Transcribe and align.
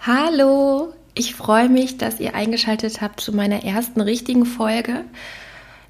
Hallo, 0.00 0.94
ich 1.14 1.34
freue 1.34 1.68
mich, 1.68 1.98
dass 1.98 2.20
ihr 2.20 2.34
eingeschaltet 2.36 3.00
habt 3.00 3.20
zu 3.20 3.32
meiner 3.32 3.64
ersten 3.64 4.00
richtigen 4.00 4.46
Folge. 4.46 5.04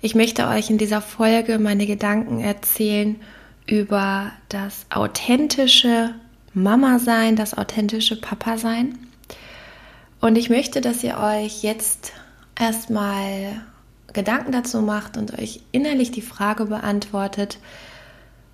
Ich 0.01 0.15
möchte 0.15 0.49
euch 0.49 0.71
in 0.71 0.79
dieser 0.79 1.03
Folge 1.03 1.59
meine 1.59 1.87
Gedanken 1.87 2.41
erzählen 2.41 3.21
über 3.67 4.33
das 4.49 4.87
authentische 4.89 6.15
Mama 6.55 6.99
sein, 6.99 7.37
das 7.37 7.57
authentische 7.57 8.19
Papa 8.19 8.57
sein. 8.57 8.99
Und 10.23 10.39
ich 10.39 10.49
möchte, 10.49 10.81
dass 10.81 11.05
ihr 11.05 11.19
euch 11.19 11.63
jetzt 11.63 12.15
erstmal 12.59 13.61
Gedanken 14.15 14.53
dazu 14.53 14.81
macht 14.81 15.19
und 15.19 15.39
euch 15.39 15.61
innerlich 15.71 16.11
die 16.11 16.23
Frage 16.23 16.65
beantwortet, 16.65 17.59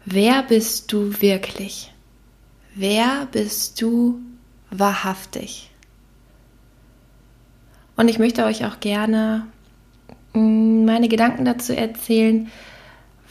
wer 0.04 0.42
bist 0.42 0.92
du 0.92 1.22
wirklich? 1.22 1.92
Wer 2.74 3.28
bist 3.30 3.80
du 3.80 4.20
wahrhaftig. 4.78 5.70
Und 7.96 8.08
ich 8.08 8.18
möchte 8.18 8.44
euch 8.44 8.64
auch 8.64 8.80
gerne 8.80 9.46
mm, 10.32 10.84
meine 10.84 11.08
Gedanken 11.08 11.44
dazu 11.44 11.76
erzählen, 11.76 12.50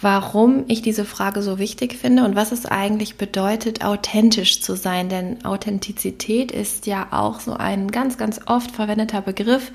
warum 0.02 0.66
ich 0.68 0.82
diese 0.82 1.06
Frage 1.06 1.42
so 1.42 1.60
wichtig 1.60 1.96
finde 1.96 2.26
und 2.26 2.36
was 2.36 2.52
es 2.52 2.66
eigentlich 2.66 3.16
bedeutet, 3.16 3.84
authentisch 3.84 4.62
zu 4.62 4.76
sein. 4.76 5.10
Denn 5.10 5.44
Authentizität 5.46 6.52
ist 6.52 6.88
ja 6.88 7.08
auch 7.12 7.40
so 7.40 7.54
ein 7.54 7.90
ganz, 7.90 8.18
ganz 8.18 8.42
oft 8.46 8.72
verwendeter 8.72 9.22
Begriff. 9.22 9.72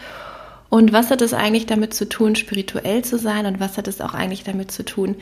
Und 0.70 0.92
was 0.92 1.10
hat 1.10 1.22
es 1.22 1.32
eigentlich 1.32 1.66
damit 1.66 1.94
zu 1.94 2.08
tun, 2.08 2.36
spirituell 2.36 3.02
zu 3.02 3.18
sein? 3.18 3.46
Und 3.46 3.58
was 3.58 3.78
hat 3.78 3.88
es 3.88 4.00
auch 4.00 4.14
eigentlich 4.14 4.44
damit 4.44 4.70
zu 4.70 4.84
tun, 4.84 5.16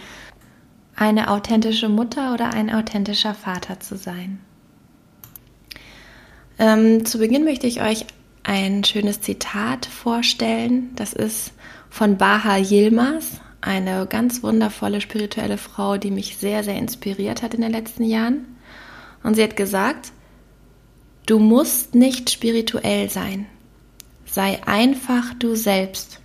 eine 0.96 1.30
authentische 1.30 1.88
Mutter 1.88 2.34
oder 2.34 2.52
ein 2.52 2.72
authentischer 2.74 3.34
Vater 3.34 3.78
zu 3.78 3.96
sein? 3.96 4.40
Ähm, 6.58 7.04
zu 7.04 7.18
Beginn 7.18 7.44
möchte 7.44 7.66
ich 7.66 7.82
euch 7.82 8.06
ein 8.42 8.84
schönes 8.84 9.20
Zitat 9.20 9.86
vorstellen. 9.86 10.90
Das 10.96 11.12
ist 11.12 11.52
von 11.90 12.16
Baha 12.16 12.56
Yilmaz, 12.56 13.40
eine 13.60 14.06
ganz 14.06 14.42
wundervolle 14.42 15.00
spirituelle 15.00 15.58
Frau, 15.58 15.96
die 15.96 16.10
mich 16.10 16.36
sehr, 16.36 16.64
sehr 16.64 16.76
inspiriert 16.76 17.42
hat 17.42 17.54
in 17.54 17.60
den 17.60 17.72
letzten 17.72 18.04
Jahren. 18.04 18.46
Und 19.22 19.34
sie 19.34 19.42
hat 19.42 19.56
gesagt, 19.56 20.12
du 21.26 21.38
musst 21.38 21.94
nicht 21.94 22.30
spirituell 22.30 23.10
sein. 23.10 23.46
Sei 24.24 24.60
einfach 24.66 25.34
du 25.34 25.56
selbst. 25.56 26.20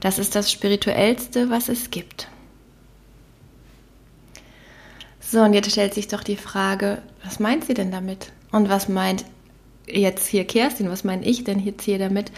Das 0.00 0.18
ist 0.18 0.34
das 0.34 0.50
Spirituellste, 0.50 1.50
was 1.50 1.68
es 1.68 1.90
gibt. 1.90 2.28
So, 5.20 5.42
und 5.42 5.54
jetzt 5.54 5.70
stellt 5.70 5.94
sich 5.94 6.08
doch 6.08 6.22
die 6.22 6.36
Frage, 6.36 7.02
was 7.24 7.40
meint 7.40 7.64
sie 7.64 7.74
denn 7.74 7.90
damit? 7.90 8.32
Und 8.52 8.68
was 8.68 8.88
meint 8.88 9.24
jetzt 9.86 10.26
hier 10.26 10.44
Kerstin, 10.44 10.90
was 10.90 11.04
meine 11.04 11.24
ich 11.24 11.44
denn 11.44 11.60
jetzt 11.60 11.84
hier 11.84 11.98
damit? 11.98 12.32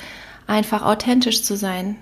Einfach 0.46 0.82
authentisch 0.82 1.42
zu 1.42 1.56
sein, 1.56 1.96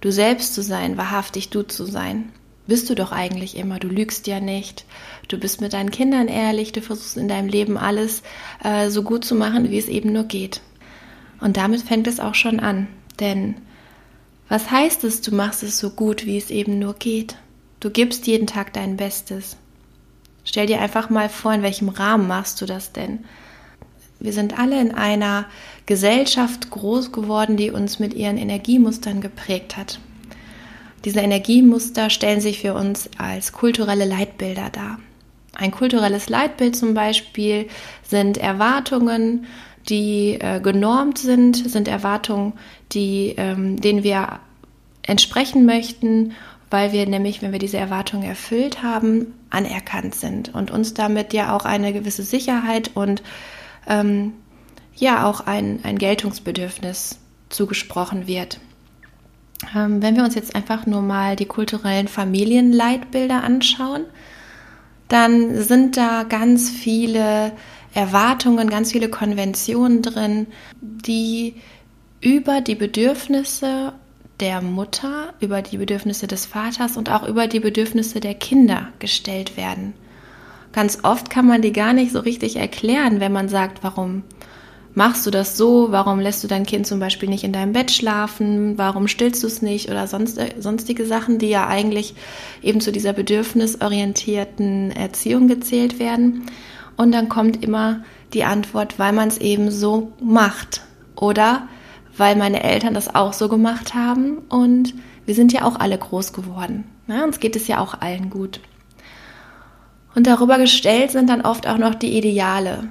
du 0.00 0.10
selbst 0.10 0.54
zu 0.54 0.62
sein, 0.62 0.96
wahrhaftig 0.96 1.50
du 1.50 1.62
zu 1.62 1.84
sein. 1.84 2.32
Bist 2.66 2.90
du 2.90 2.96
doch 2.96 3.12
eigentlich 3.12 3.56
immer, 3.56 3.78
du 3.78 3.86
lügst 3.86 4.26
ja 4.26 4.40
nicht, 4.40 4.84
du 5.28 5.38
bist 5.38 5.60
mit 5.60 5.72
deinen 5.72 5.92
Kindern 5.92 6.26
ehrlich, 6.26 6.72
du 6.72 6.82
versuchst 6.82 7.16
in 7.16 7.28
deinem 7.28 7.48
Leben 7.48 7.78
alles 7.78 8.22
äh, 8.64 8.90
so 8.90 9.04
gut 9.04 9.24
zu 9.24 9.36
machen, 9.36 9.70
wie 9.70 9.78
es 9.78 9.86
eben 9.86 10.12
nur 10.12 10.24
geht. 10.24 10.60
Und 11.40 11.56
damit 11.56 11.82
fängt 11.82 12.08
es 12.08 12.18
auch 12.18 12.34
schon 12.34 12.58
an, 12.58 12.88
denn 13.20 13.54
was 14.48 14.70
heißt 14.70 15.04
es, 15.04 15.20
du 15.20 15.34
machst 15.34 15.62
es 15.62 15.78
so 15.78 15.90
gut, 15.90 16.26
wie 16.26 16.38
es 16.38 16.50
eben 16.50 16.78
nur 16.78 16.94
geht? 16.94 17.36
Du 17.78 17.90
gibst 17.90 18.26
jeden 18.26 18.46
Tag 18.46 18.72
dein 18.72 18.96
Bestes. 18.96 19.56
Stell 20.44 20.66
dir 20.66 20.80
einfach 20.80 21.10
mal 21.10 21.28
vor, 21.28 21.52
in 21.52 21.62
welchem 21.62 21.88
Rahmen 21.88 22.28
machst 22.28 22.60
du 22.60 22.66
das 22.66 22.92
denn? 22.92 23.24
Wir 24.26 24.32
sind 24.32 24.58
alle 24.58 24.80
in 24.80 24.90
einer 24.92 25.44
Gesellschaft 25.86 26.68
groß 26.70 27.12
geworden, 27.12 27.56
die 27.56 27.70
uns 27.70 28.00
mit 28.00 28.12
ihren 28.12 28.38
Energiemustern 28.38 29.20
geprägt 29.20 29.76
hat. 29.76 30.00
Diese 31.04 31.20
Energiemuster 31.20 32.10
stellen 32.10 32.40
sich 32.40 32.58
für 32.58 32.74
uns 32.74 33.08
als 33.18 33.52
kulturelle 33.52 34.04
Leitbilder 34.04 34.68
dar. 34.72 34.98
Ein 35.54 35.70
kulturelles 35.70 36.28
Leitbild 36.28 36.74
zum 36.74 36.92
Beispiel 36.94 37.68
sind 38.02 38.36
Erwartungen, 38.36 39.46
die 39.88 40.38
äh, 40.40 40.58
genormt 40.60 41.18
sind, 41.18 41.70
sind 41.70 41.86
Erwartungen, 41.86 42.54
die, 42.90 43.34
ähm, 43.36 43.80
denen 43.80 44.02
wir 44.02 44.40
entsprechen 45.02 45.66
möchten, 45.66 46.32
weil 46.68 46.92
wir 46.92 47.06
nämlich, 47.06 47.42
wenn 47.42 47.52
wir 47.52 47.60
diese 47.60 47.76
Erwartungen 47.78 48.24
erfüllt 48.24 48.82
haben, 48.82 49.34
anerkannt 49.50 50.16
sind 50.16 50.52
und 50.52 50.72
uns 50.72 50.94
damit 50.94 51.32
ja 51.32 51.54
auch 51.56 51.64
eine 51.64 51.92
gewisse 51.92 52.24
Sicherheit 52.24 52.90
und 52.94 53.22
ähm, 53.86 54.32
ja 54.94 55.26
auch 55.28 55.40
ein, 55.40 55.80
ein 55.82 55.98
Geltungsbedürfnis 55.98 57.18
zugesprochen 57.48 58.26
wird. 58.26 58.60
Ähm, 59.74 60.02
wenn 60.02 60.16
wir 60.16 60.24
uns 60.24 60.34
jetzt 60.34 60.54
einfach 60.54 60.86
nur 60.86 61.02
mal 61.02 61.36
die 61.36 61.46
kulturellen 61.46 62.08
Familienleitbilder 62.08 63.42
anschauen, 63.42 64.04
dann 65.08 65.62
sind 65.62 65.96
da 65.96 66.24
ganz 66.24 66.70
viele 66.70 67.52
Erwartungen, 67.94 68.68
ganz 68.68 68.92
viele 68.92 69.08
Konventionen 69.08 70.02
drin, 70.02 70.48
die 70.80 71.54
über 72.20 72.60
die 72.60 72.74
Bedürfnisse 72.74 73.92
der 74.40 74.60
Mutter, 74.60 75.32
über 75.40 75.62
die 75.62 75.78
Bedürfnisse 75.78 76.26
des 76.26 76.44
Vaters 76.44 76.96
und 76.96 77.10
auch 77.10 77.26
über 77.26 77.46
die 77.46 77.60
Bedürfnisse 77.60 78.20
der 78.20 78.34
Kinder 78.34 78.88
gestellt 78.98 79.56
werden. 79.56 79.94
Ganz 80.76 80.98
oft 81.04 81.30
kann 81.30 81.46
man 81.46 81.62
die 81.62 81.72
gar 81.72 81.94
nicht 81.94 82.12
so 82.12 82.20
richtig 82.20 82.56
erklären, 82.56 83.18
wenn 83.18 83.32
man 83.32 83.48
sagt, 83.48 83.82
warum 83.82 84.24
machst 84.94 85.24
du 85.24 85.30
das 85.30 85.56
so? 85.56 85.90
Warum 85.90 86.20
lässt 86.20 86.44
du 86.44 86.48
dein 86.48 86.66
Kind 86.66 86.86
zum 86.86 87.00
Beispiel 87.00 87.30
nicht 87.30 87.44
in 87.44 87.52
deinem 87.54 87.72
Bett 87.72 87.90
schlafen? 87.90 88.76
Warum 88.76 89.08
stillst 89.08 89.42
du 89.42 89.46
es 89.46 89.62
nicht? 89.62 89.88
Oder 89.90 90.06
sonst, 90.06 90.36
äh, 90.36 90.50
sonstige 90.60 91.06
Sachen, 91.06 91.38
die 91.38 91.48
ja 91.48 91.66
eigentlich 91.66 92.14
eben 92.62 92.82
zu 92.82 92.92
dieser 92.92 93.14
bedürfnisorientierten 93.14 94.90
Erziehung 94.90 95.48
gezählt 95.48 95.98
werden. 95.98 96.42
Und 96.98 97.10
dann 97.12 97.30
kommt 97.30 97.64
immer 97.64 98.04
die 98.34 98.44
Antwort, 98.44 98.98
weil 98.98 99.14
man 99.14 99.28
es 99.28 99.38
eben 99.38 99.70
so 99.70 100.12
macht. 100.20 100.82
Oder 101.14 101.68
weil 102.18 102.36
meine 102.36 102.62
Eltern 102.62 102.92
das 102.92 103.14
auch 103.14 103.32
so 103.32 103.48
gemacht 103.48 103.94
haben 103.94 104.42
und 104.50 104.92
wir 105.24 105.34
sind 105.34 105.54
ja 105.54 105.62
auch 105.62 105.80
alle 105.80 105.96
groß 105.96 106.34
geworden. 106.34 106.84
Ja, 107.08 107.24
uns 107.24 107.40
geht 107.40 107.56
es 107.56 107.66
ja 107.66 107.78
auch 107.78 108.02
allen 108.02 108.28
gut. 108.28 108.60
Und 110.16 110.26
darüber 110.26 110.56
gestellt 110.56 111.10
sind 111.10 111.28
dann 111.28 111.42
oft 111.42 111.68
auch 111.68 111.76
noch 111.76 111.94
die 111.94 112.16
Ideale. 112.16 112.88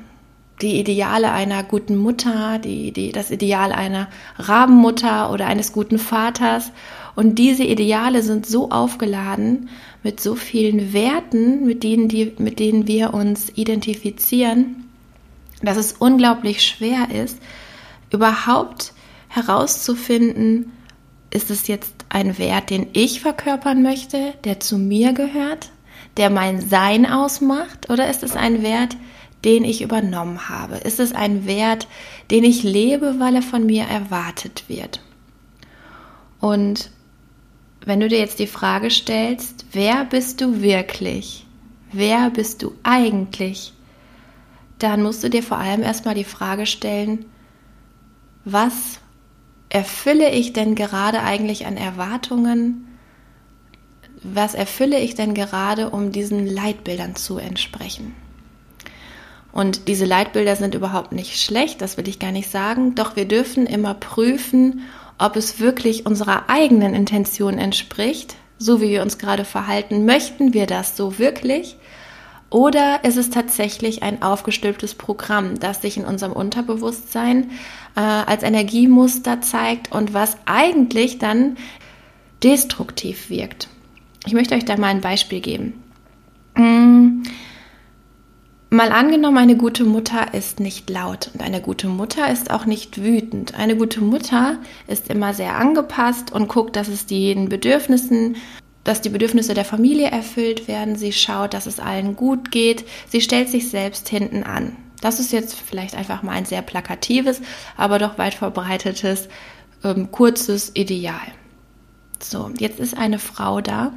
Die 0.62 0.80
Ideale 0.80 1.31
einer 1.31 1.63
guten 1.63 1.97
Mutter, 1.97 2.59
die, 2.59 2.91
die, 2.91 3.12
das 3.12 3.31
Ideal 3.31 3.72
einer 3.72 4.07
Rabenmutter 4.38 5.31
oder 5.31 5.48
eines 5.48 5.74
guten 5.74 5.98
Vaters. 5.98 6.72
Und 7.16 7.39
diese 7.39 7.63
Ideale 7.63 8.22
sind 8.22 8.45
so 8.45 8.69
aufgeladen 8.69 9.69
mit 10.04 10.19
so 10.19 10.36
vielen 10.36 10.94
Werten, 10.94 11.66
mit 11.66 11.81
denen, 11.81 12.10
die, 12.10 12.31
mit 12.38 12.60
denen 12.60 12.86
wir 12.86 13.16
uns 13.16 13.50
identifizieren, 13.56 14.86
dass 15.63 15.77
es 15.77 15.94
unglaublich 15.94 16.62
schwer 16.62 17.07
ist, 17.10 17.39
überhaupt 18.12 18.94
herauszufinden, 19.30 20.74
ist 21.31 21.50
es 21.50 21.68
jetzt 21.68 22.06
ein 22.10 22.38
Wert, 22.38 22.69
den 22.69 22.86
ich 22.94 23.19
verkörpern 23.19 23.81
möchte, 23.81 24.36
der 24.44 24.60
zu 24.60 24.77
mir 24.77 25.13
gehört? 25.13 25.72
Der 26.17 26.29
mein 26.29 26.62
Sein 26.62 27.06
ausmacht 27.06 27.89
oder 27.89 28.09
ist 28.09 28.23
es 28.23 28.35
ein 28.35 28.63
Wert, 28.63 28.97
den 29.44 29.63
ich 29.63 29.81
übernommen 29.81 30.50
habe? 30.50 30.75
Ist 30.77 31.00
es 31.00 31.13
ein 31.13 31.45
Wert, 31.45 31.88
den 32.31 32.44
ich 32.44 32.63
lebe, 32.63 33.19
weil 33.19 33.35
er 33.35 33.41
von 33.41 33.65
mir 33.65 33.83
erwartet 33.83 34.65
wird? 34.67 35.01
Und 36.39 36.89
wenn 37.85 38.00
du 38.00 38.07
dir 38.07 38.19
jetzt 38.19 38.39
die 38.39 38.47
Frage 38.47 38.89
stellst, 38.89 39.65
wer 39.71 40.06
bist 40.06 40.41
du 40.41 40.62
wirklich? 40.62 41.45
Wer 41.91 42.29
bist 42.31 42.63
du 42.63 42.73
eigentlich? 42.83 43.73
Dann 44.79 45.03
musst 45.03 45.23
du 45.23 45.29
dir 45.29 45.44
vor 45.44 45.57
allem 45.57 45.83
erstmal 45.83 46.15
die 46.15 46.23
Frage 46.23 46.65
stellen, 46.65 47.25
was 48.44 49.00
erfülle 49.69 50.31
ich 50.31 50.53
denn 50.53 50.75
gerade 50.75 51.21
eigentlich 51.21 51.65
an 51.65 51.77
Erwartungen 51.77 52.88
was 54.33 54.56
erfülle 54.56 55.00
ich 55.00 55.16
denn 55.16 55.33
gerade, 55.33 55.89
um 55.89 56.12
diesen 56.12 56.48
Leitbildern 56.48 57.16
zu 57.16 57.38
entsprechen? 57.38 58.16
Und 59.51 59.88
diese 59.88 60.06
Leitbilder 60.06 60.56
sind 60.56 60.75
überhaupt 60.75 61.13
nicht 61.13 61.42
schlecht, 61.42 61.81
das 61.81 61.98
will 61.98 62.07
ich 62.10 62.19
gar 62.19 62.31
nicht 62.31 62.50
sagen, 62.50 62.95
doch 62.95 63.16
wir 63.16 63.25
dürfen 63.25 63.68
immer 63.68 63.94
prüfen, 63.94 64.81
ob 65.18 65.38
es 65.38 65.60
wirklich 65.60 66.06
unserer 66.06 66.50
eigenen 66.50 66.94
Intention 66.94 67.57
entspricht, 67.57 68.36
so 68.57 68.81
wie 68.81 68.89
wir 68.89 69.01
uns 69.01 69.18
gerade 69.18 69.45
verhalten. 69.45 70.06
Möchten 70.06 70.54
wir 70.54 70.66
das 70.66 70.98
so 70.98 71.19
wirklich? 71.19 71.77
Oder 72.50 73.04
ist 73.04 73.18
es 73.18 73.30
tatsächlich 73.30 74.04
ein 74.04 74.22
aufgestülptes 74.22 74.94
Programm, 74.94 75.60
das 75.60 75.81
sich 75.81 75.98
in 75.98 76.06
unserem 76.06 76.33
Unterbewusstsein 76.33 77.51
äh, 77.95 78.01
als 78.01 78.44
Energiemuster 78.44 79.42
zeigt 79.42 79.92
und 79.92 80.13
was 80.13 80.38
eigentlich 80.45 81.18
dann 81.18 81.57
destruktiv 82.44 83.30
wirkt? 83.30 83.69
Ich 84.25 84.33
möchte 84.33 84.56
euch 84.56 84.66
da 84.66 84.77
mal 84.77 84.88
ein 84.88 85.01
Beispiel 85.01 85.42
geben. 85.42 85.83
Mmh 86.56 87.24
Mal 88.75 88.92
angenommen, 88.92 89.38
eine 89.38 89.56
gute 89.56 89.86
Mutter 89.86 90.33
ist 90.33 90.60
nicht 90.60 90.89
laut 90.89 91.30
und 91.33 91.42
eine 91.42 91.62
gute 91.62 91.88
Mutter 91.88 92.30
ist 92.30 92.51
auch 92.51 92.66
nicht 92.66 93.01
wütend. 93.01 93.56
Eine 93.56 93.77
gute 93.77 94.01
Mutter 94.01 94.57
ist 94.88 95.10
immer 95.10 95.33
sehr 95.33 95.56
angepasst 95.56 96.33
und 96.33 96.50
guckt, 96.50 96.75
dass 96.75 96.89
es 96.89 97.06
den 97.06 97.48
Bedürfnissen, 97.48 98.36
dass 98.83 99.00
die 99.00 99.07
Bedürfnisse 99.07 99.54
der 99.54 99.63
Familie 99.63 100.07
erfüllt 100.10 100.68
werden. 100.68 100.98
Sie 100.98 101.13
schaut, 101.13 101.54
dass 101.54 101.68
es 101.68 101.80
allen 101.80 102.18
gut 102.18 102.51
geht. 102.51 102.86
Sie 103.07 103.22
stellt 103.22 103.48
sich 103.48 103.69
selbst 103.69 104.10
hinten 104.10 104.44
an. 104.44 104.75
Das 105.00 105.22
ist 105.22 105.31
jetzt 105.31 105.54
vielleicht 105.54 105.95
einfach 105.95 106.22
mal 106.22 106.33
ein 106.33 106.45
sehr 106.45 106.62
plakatives, 106.62 107.42
aber 107.77 107.98
doch 107.98 108.18
weit 108.18 108.33
verbreitetes, 108.33 109.30
ähm, 109.86 110.12
kurzes 110.12 110.72
Ideal. 110.74 111.31
So, 112.19 112.51
jetzt 112.57 112.81
ist 112.81 112.98
eine 112.98 113.19
Frau 113.19 113.62
da, 113.62 113.94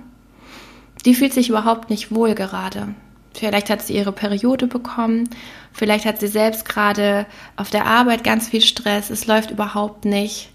die 1.04 1.14
fühlt 1.14 1.32
sich 1.32 1.48
überhaupt 1.48 1.90
nicht 1.90 2.14
wohl 2.14 2.34
gerade. 2.34 2.94
Vielleicht 3.34 3.70
hat 3.70 3.82
sie 3.82 3.94
ihre 3.94 4.12
Periode 4.12 4.66
bekommen. 4.66 5.28
Vielleicht 5.72 6.06
hat 6.06 6.18
sie 6.18 6.26
selbst 6.26 6.64
gerade 6.64 7.26
auf 7.56 7.70
der 7.70 7.86
Arbeit 7.86 8.24
ganz 8.24 8.48
viel 8.48 8.62
Stress. 8.62 9.10
Es 9.10 9.26
läuft 9.26 9.50
überhaupt 9.50 10.04
nicht. 10.04 10.50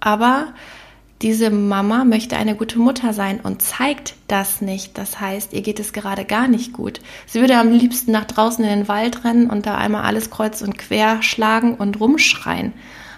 Aber 0.00 0.52
diese 1.22 1.50
Mama 1.50 2.04
möchte 2.04 2.36
eine 2.36 2.54
gute 2.54 2.78
Mutter 2.78 3.12
sein 3.12 3.40
und 3.40 3.62
zeigt 3.62 4.14
das 4.28 4.60
nicht. 4.60 4.96
Das 4.96 5.20
heißt, 5.20 5.52
ihr 5.52 5.62
geht 5.62 5.78
es 5.78 5.92
gerade 5.92 6.24
gar 6.24 6.48
nicht 6.48 6.72
gut. 6.72 7.00
Sie 7.26 7.40
würde 7.40 7.58
am 7.58 7.72
liebsten 7.72 8.12
nach 8.12 8.24
draußen 8.24 8.64
in 8.64 8.70
den 8.70 8.88
Wald 8.88 9.24
rennen 9.24 9.48
und 9.48 9.66
da 9.66 9.76
einmal 9.76 10.04
alles 10.04 10.30
kreuz 10.30 10.62
und 10.62 10.78
quer 10.78 11.22
schlagen 11.22 11.74
und 11.74 12.00
rumschreien. 12.00 12.72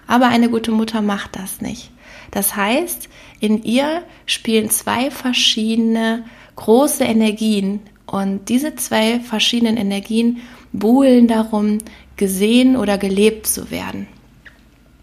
Aber 0.09 0.27
eine 0.27 0.51
gute 0.51 0.73
Mutter 0.73 1.01
macht 1.01 1.37
das 1.37 1.61
nicht. 1.61 1.91
Das 2.33 2.57
heißt, 2.57 3.09
in 3.39 3.63
ihr 3.63 4.03
spielen 4.27 4.71
zwei 4.71 5.11
verschiedene 5.11 6.25
große 6.57 7.05
Energien 7.05 7.81
und 8.07 8.49
diese 8.49 8.75
zwei 8.77 9.21
verschiedenen 9.21 9.77
Energien 9.77 10.41
buhlen 10.73 11.29
darum, 11.29 11.79
gesehen 12.17 12.77
oder 12.77 12.99
gelebt 12.99 13.47
zu 13.47 13.71
werden. 13.71 14.07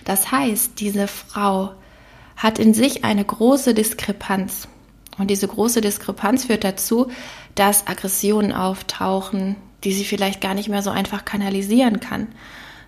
Das 0.05 0.31
heißt, 0.31 0.79
diese 0.79 1.07
Frau 1.07 1.71
hat 2.35 2.59
in 2.59 2.73
sich 2.73 3.03
eine 3.03 3.23
große 3.25 3.73
Diskrepanz. 3.73 4.67
Und 5.17 5.29
diese 5.29 5.47
große 5.47 5.81
Diskrepanz 5.81 6.45
führt 6.45 6.63
dazu, 6.63 7.07
dass 7.55 7.87
Aggressionen 7.87 8.53
auftauchen, 8.53 9.57
die 9.83 9.91
sie 9.91 10.05
vielleicht 10.05 10.39
gar 10.39 10.53
nicht 10.53 10.69
mehr 10.69 10.81
so 10.81 10.89
einfach 10.89 11.25
kanalisieren 11.25 11.99
kann. 11.99 12.27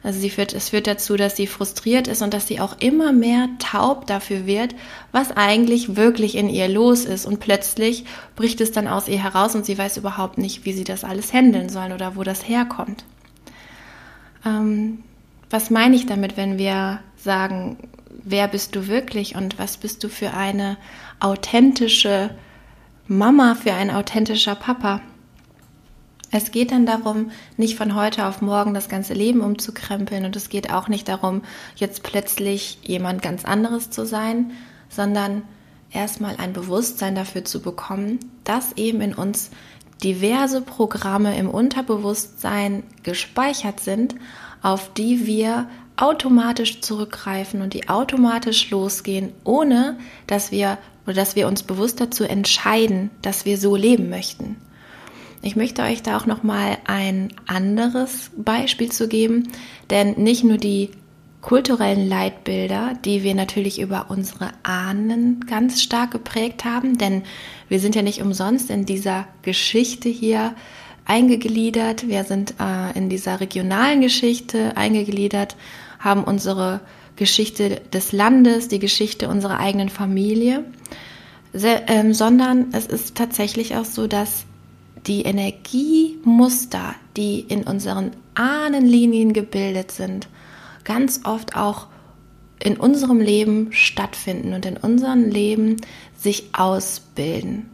Also 0.03 0.19
sie 0.19 0.31
führt, 0.31 0.53
es 0.53 0.69
führt 0.69 0.87
dazu, 0.87 1.15
dass 1.15 1.35
sie 1.35 1.45
frustriert 1.45 2.07
ist 2.07 2.23
und 2.23 2.33
dass 2.33 2.47
sie 2.47 2.59
auch 2.59 2.75
immer 2.79 3.13
mehr 3.13 3.49
taub 3.59 4.07
dafür 4.07 4.47
wird, 4.47 4.73
was 5.11 5.35
eigentlich 5.35 5.95
wirklich 5.95 6.35
in 6.35 6.49
ihr 6.49 6.67
los 6.67 7.05
ist. 7.05 7.27
Und 7.27 7.39
plötzlich 7.39 8.05
bricht 8.35 8.61
es 8.61 8.71
dann 8.71 8.87
aus 8.87 9.07
ihr 9.07 9.21
heraus 9.21 9.53
und 9.53 9.65
sie 9.65 9.77
weiß 9.77 9.97
überhaupt 9.97 10.39
nicht, 10.39 10.65
wie 10.65 10.73
sie 10.73 10.83
das 10.83 11.03
alles 11.03 11.33
handeln 11.33 11.69
soll 11.69 11.91
oder 11.91 12.15
wo 12.15 12.23
das 12.23 12.47
herkommt. 12.47 13.03
Ähm, 14.43 15.03
was 15.51 15.69
meine 15.69 15.95
ich 15.95 16.07
damit, 16.07 16.35
wenn 16.35 16.57
wir 16.57 16.99
sagen, 17.15 17.77
wer 18.23 18.47
bist 18.47 18.75
du 18.75 18.87
wirklich 18.87 19.35
und 19.35 19.59
was 19.59 19.77
bist 19.77 20.03
du 20.03 20.09
für 20.09 20.33
eine 20.33 20.77
authentische 21.19 22.31
Mama, 23.07 23.53
für 23.53 23.73
ein 23.73 23.91
authentischer 23.91 24.55
Papa? 24.55 25.01
Es 26.33 26.51
geht 26.51 26.71
dann 26.71 26.85
darum, 26.85 27.31
nicht 27.57 27.75
von 27.75 27.93
heute 27.93 28.25
auf 28.25 28.41
morgen 28.41 28.73
das 28.73 28.87
ganze 28.87 29.13
Leben 29.13 29.41
umzukrempeln 29.41 30.23
und 30.23 30.35
es 30.37 30.47
geht 30.47 30.71
auch 30.71 30.87
nicht 30.87 31.09
darum, 31.09 31.41
jetzt 31.75 32.03
plötzlich 32.03 32.79
jemand 32.83 33.21
ganz 33.21 33.43
anderes 33.43 33.89
zu 33.89 34.05
sein, 34.05 34.51
sondern 34.89 35.41
erstmal 35.91 36.37
ein 36.37 36.53
Bewusstsein 36.53 37.15
dafür 37.15 37.43
zu 37.43 37.61
bekommen, 37.61 38.19
dass 38.45 38.77
eben 38.77 39.01
in 39.01 39.13
uns 39.13 39.51
diverse 40.01 40.61
Programme 40.61 41.37
im 41.37 41.49
Unterbewusstsein 41.49 42.83
gespeichert 43.03 43.81
sind, 43.81 44.15
auf 44.61 44.93
die 44.93 45.27
wir 45.27 45.67
automatisch 45.97 46.79
zurückgreifen 46.79 47.61
und 47.61 47.73
die 47.73 47.89
automatisch 47.89 48.69
losgehen, 48.69 49.33
ohne 49.43 49.99
dass 50.27 50.51
wir 50.51 50.77
oder 51.05 51.15
dass 51.15 51.35
wir 51.35 51.47
uns 51.47 51.63
bewusst 51.63 51.99
dazu 51.99 52.23
entscheiden, 52.23 53.09
dass 53.21 53.45
wir 53.45 53.57
so 53.57 53.75
leben 53.75 54.09
möchten. 54.09 54.55
Ich 55.41 55.55
möchte 55.55 55.81
euch 55.81 56.03
da 56.03 56.17
auch 56.17 56.25
noch 56.25 56.43
mal 56.43 56.77
ein 56.85 57.29
anderes 57.47 58.29
Beispiel 58.37 58.91
zu 58.91 59.07
geben, 59.07 59.47
denn 59.89 60.13
nicht 60.13 60.43
nur 60.43 60.57
die 60.57 60.91
kulturellen 61.41 62.07
Leitbilder, 62.07 62.93
die 63.03 63.23
wir 63.23 63.33
natürlich 63.33 63.81
über 63.81 64.05
unsere 64.09 64.51
Ahnen 64.61 65.39
ganz 65.47 65.81
stark 65.81 66.11
geprägt 66.11 66.65
haben, 66.65 66.99
denn 66.99 67.23
wir 67.67 67.79
sind 67.79 67.95
ja 67.95 68.03
nicht 68.03 68.21
umsonst 68.21 68.69
in 68.69 68.85
dieser 68.85 69.27
Geschichte 69.41 70.07
hier 70.09 70.53
eingegliedert. 71.05 72.07
Wir 72.07 72.23
sind 72.23 72.53
äh, 72.59 72.95
in 72.95 73.09
dieser 73.09 73.39
regionalen 73.39 74.01
Geschichte 74.01 74.77
eingegliedert, 74.77 75.55
haben 75.99 76.23
unsere 76.23 76.81
Geschichte 77.15 77.81
des 77.91 78.11
Landes, 78.11 78.67
die 78.67 78.79
Geschichte 78.79 79.27
unserer 79.27 79.59
eigenen 79.59 79.89
Familie, 79.89 80.63
Se 81.53 81.81
ähm, 81.87 82.13
sondern 82.13 82.67
es 82.71 82.85
ist 82.85 83.15
tatsächlich 83.15 83.75
auch 83.75 83.85
so, 83.85 84.07
dass 84.07 84.45
die 85.07 85.23
Energiemuster, 85.23 86.95
die 87.17 87.39
in 87.39 87.63
unseren 87.63 88.11
Ahnenlinien 88.35 89.33
gebildet 89.33 89.91
sind, 89.91 90.27
ganz 90.83 91.21
oft 91.23 91.55
auch 91.55 91.87
in 92.59 92.77
unserem 92.77 93.19
Leben 93.19 93.69
stattfinden 93.71 94.53
und 94.53 94.65
in 94.65 94.77
unserem 94.77 95.29
Leben 95.29 95.77
sich 96.17 96.49
ausbilden. 96.53 97.69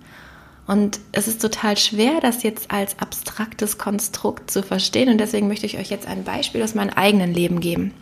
Und 0.66 1.00
es 1.14 1.28
ist 1.28 1.42
total 1.42 1.78
schwer, 1.78 2.20
das 2.22 2.44
jetzt 2.44 2.72
als 2.72 3.00
abstraktes 3.00 3.78
Konstrukt 3.78 4.52
zu 4.52 4.64
verstehen. 4.64 5.10
Und 5.10 5.18
deswegen 5.18 5.48
möchte 5.48 5.66
ich 5.66 5.78
euch 5.78 5.90
jetzt 5.90 6.08
ein 6.08 6.24
Beispiel 6.24 6.62
aus 6.62 6.76
meinem 6.76 6.90
eigenen 6.90 7.34
Leben 7.34 7.62
geben. 7.62 7.94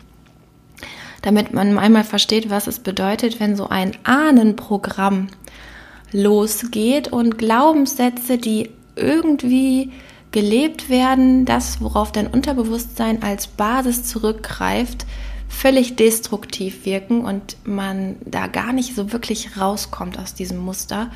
Damit 1.22 1.52
man 1.52 1.78
einmal 1.78 2.04
versteht, 2.04 2.50
was 2.50 2.66
es 2.66 2.80
bedeutet, 2.80 3.40
wenn 3.40 3.56
so 3.56 3.68
ein 3.68 3.96
Ahnenprogramm 4.04 5.28
losgeht 6.12 7.08
und 7.08 7.38
Glaubenssätze, 7.38 8.38
die 8.38 8.70
irgendwie 8.96 9.92
gelebt 10.32 10.90
werden, 10.90 11.44
das, 11.44 11.80
worauf 11.80 12.12
dein 12.12 12.26
Unterbewusstsein 12.26 13.22
als 13.22 13.46
Basis 13.46 14.04
zurückgreift, 14.04 15.06
völlig 15.48 15.96
destruktiv 15.96 16.84
wirken 16.84 17.24
und 17.24 17.56
man 17.64 18.16
da 18.24 18.46
gar 18.46 18.72
nicht 18.72 18.94
so 18.94 19.12
wirklich 19.12 19.56
rauskommt 19.56 20.18
aus 20.18 20.34
diesem 20.34 20.58
Muster. 20.58 21.10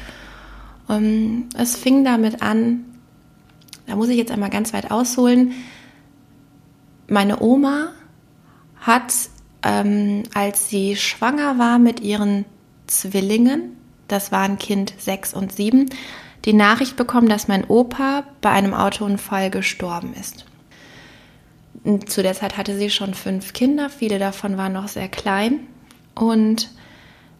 Und 0.89 0.97
ähm, 0.97 1.49
es 1.57 1.77
fing 1.77 2.05
damit 2.05 2.43
an, 2.43 2.85
da 3.87 3.97
muss 3.97 4.09
ich 4.09 4.17
jetzt 4.17 4.33
einmal 4.33 4.51
ganz 4.51 4.73
weit 4.73 4.91
ausholen. 4.91 5.53
Meine 7.09 7.43
Oma 7.43 7.89
hat, 8.81 9.13
ähm, 9.63 10.23
als 10.33 10.69
sie 10.69 10.97
schwanger 10.97 11.59
war 11.59 11.79
mit 11.79 12.01
ihren 12.01 12.45
Zwillingen, 12.87 13.77
das 14.09 14.33
waren 14.33 14.59
Kind 14.59 14.95
6 14.99 15.35
und 15.35 15.53
7, 15.53 15.91
die 16.44 16.52
Nachricht 16.52 16.97
bekommen, 16.97 17.28
dass 17.28 17.49
mein 17.49 17.64
Opa 17.64 18.25
bei 18.40 18.50
einem 18.50 18.75
Autounfall 18.75 19.50
gestorben 19.50 20.14
ist. 20.18 20.47
Zu 22.06 22.23
der 22.23 22.35
Zeit 22.35 22.56
hatte 22.56 22.76
sie 22.76 22.90
schon 22.90 23.14
fünf 23.14 23.52
Kinder, 23.52 23.88
viele 23.88 24.18
davon 24.18 24.56
waren 24.56 24.73
noch 24.73 24.88
sehr 24.88 25.09
klein. 25.09 25.61
Und 26.14 26.70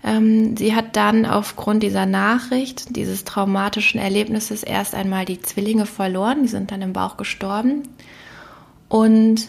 ähm, 0.02 0.57
sie 0.57 0.75
hat 0.75 0.97
dann 0.97 1.26
aufgrund 1.26 1.83
dieser 1.83 2.07
Nachricht, 2.07 2.97
dieses 2.97 3.25
traumatischen 3.25 4.00
Erlebnisses, 4.00 4.62
erst 4.62 4.95
einmal 4.95 5.25
die 5.25 5.40
Zwillinge 5.40 5.87
verloren. 5.87 6.42
Die 6.42 6.49
sind 6.49 6.71
dann 6.71 6.80
im 6.80 6.95
Bauch 6.95 7.16
gestorben. 7.16 7.83
Und 8.88 9.49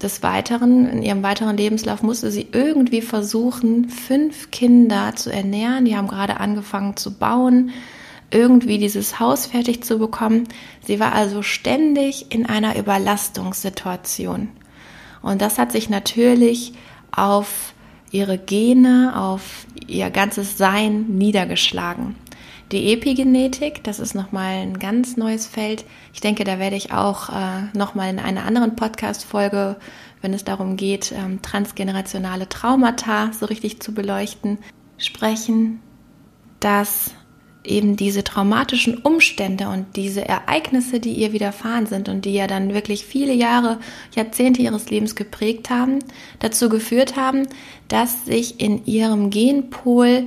des 0.00 0.22
Weiteren, 0.22 0.88
in 0.88 1.02
ihrem 1.02 1.22
weiteren 1.22 1.56
Lebenslauf 1.56 2.02
musste 2.02 2.30
sie 2.30 2.48
irgendwie 2.52 3.02
versuchen, 3.02 3.88
fünf 3.88 4.50
Kinder 4.50 5.14
zu 5.14 5.30
ernähren. 5.30 5.84
Die 5.84 5.96
haben 5.96 6.08
gerade 6.08 6.40
angefangen 6.40 6.96
zu 6.96 7.14
bauen 7.14 7.70
irgendwie 8.32 8.78
dieses 8.78 9.20
Haus 9.20 9.46
fertig 9.46 9.84
zu 9.84 9.98
bekommen. 9.98 10.48
Sie 10.84 10.98
war 10.98 11.12
also 11.12 11.42
ständig 11.42 12.32
in 12.32 12.46
einer 12.46 12.76
Überlastungssituation. 12.78 14.48
Und 15.20 15.40
das 15.40 15.58
hat 15.58 15.72
sich 15.72 15.88
natürlich 15.88 16.72
auf 17.12 17.74
ihre 18.10 18.38
Gene, 18.38 19.12
auf 19.16 19.66
ihr 19.86 20.10
ganzes 20.10 20.58
Sein 20.58 21.06
niedergeschlagen. 21.08 22.16
die 22.72 22.92
Epigenetik. 22.92 23.84
Das 23.84 24.00
ist 24.00 24.14
nochmal 24.14 24.62
ein 24.62 24.78
ganz 24.78 25.16
neues 25.16 25.46
Feld. 25.46 25.84
Ich 26.14 26.20
denke, 26.20 26.44
da 26.44 26.58
werde 26.58 26.76
ich 26.76 26.92
auch 26.92 27.28
äh, 27.28 27.62
nochmal 27.74 28.10
in 28.10 28.18
einer 28.18 28.44
anderen 28.44 28.76
Podcast-Folge, 28.76 29.76
wenn 30.22 30.32
es 30.32 30.44
darum 30.44 30.76
geht, 30.76 31.12
ähm, 31.12 31.42
transgenerationale 31.42 32.48
Traumata 32.48 33.30
so 33.32 33.46
richtig 33.46 33.80
zu 33.80 33.92
beleuchten, 33.92 34.58
sprechen, 34.96 35.80
dass 36.60 37.10
eben 37.64 37.96
diese 37.96 38.24
traumatischen 38.24 38.98
Umstände 38.98 39.68
und 39.68 39.96
diese 39.96 40.26
Ereignisse, 40.26 40.98
die 40.98 41.12
ihr 41.12 41.32
widerfahren 41.32 41.86
sind 41.86 42.08
und 42.08 42.24
die 42.24 42.34
ja 42.34 42.46
dann 42.46 42.74
wirklich 42.74 43.04
viele 43.04 43.32
Jahre, 43.32 43.78
Jahrzehnte 44.14 44.62
ihres 44.62 44.90
Lebens 44.90 45.14
geprägt 45.14 45.70
haben, 45.70 46.00
dazu 46.40 46.68
geführt 46.68 47.16
haben, 47.16 47.46
dass 47.88 48.24
sich 48.24 48.60
in 48.60 48.84
ihrem 48.86 49.30
Genpol 49.30 50.24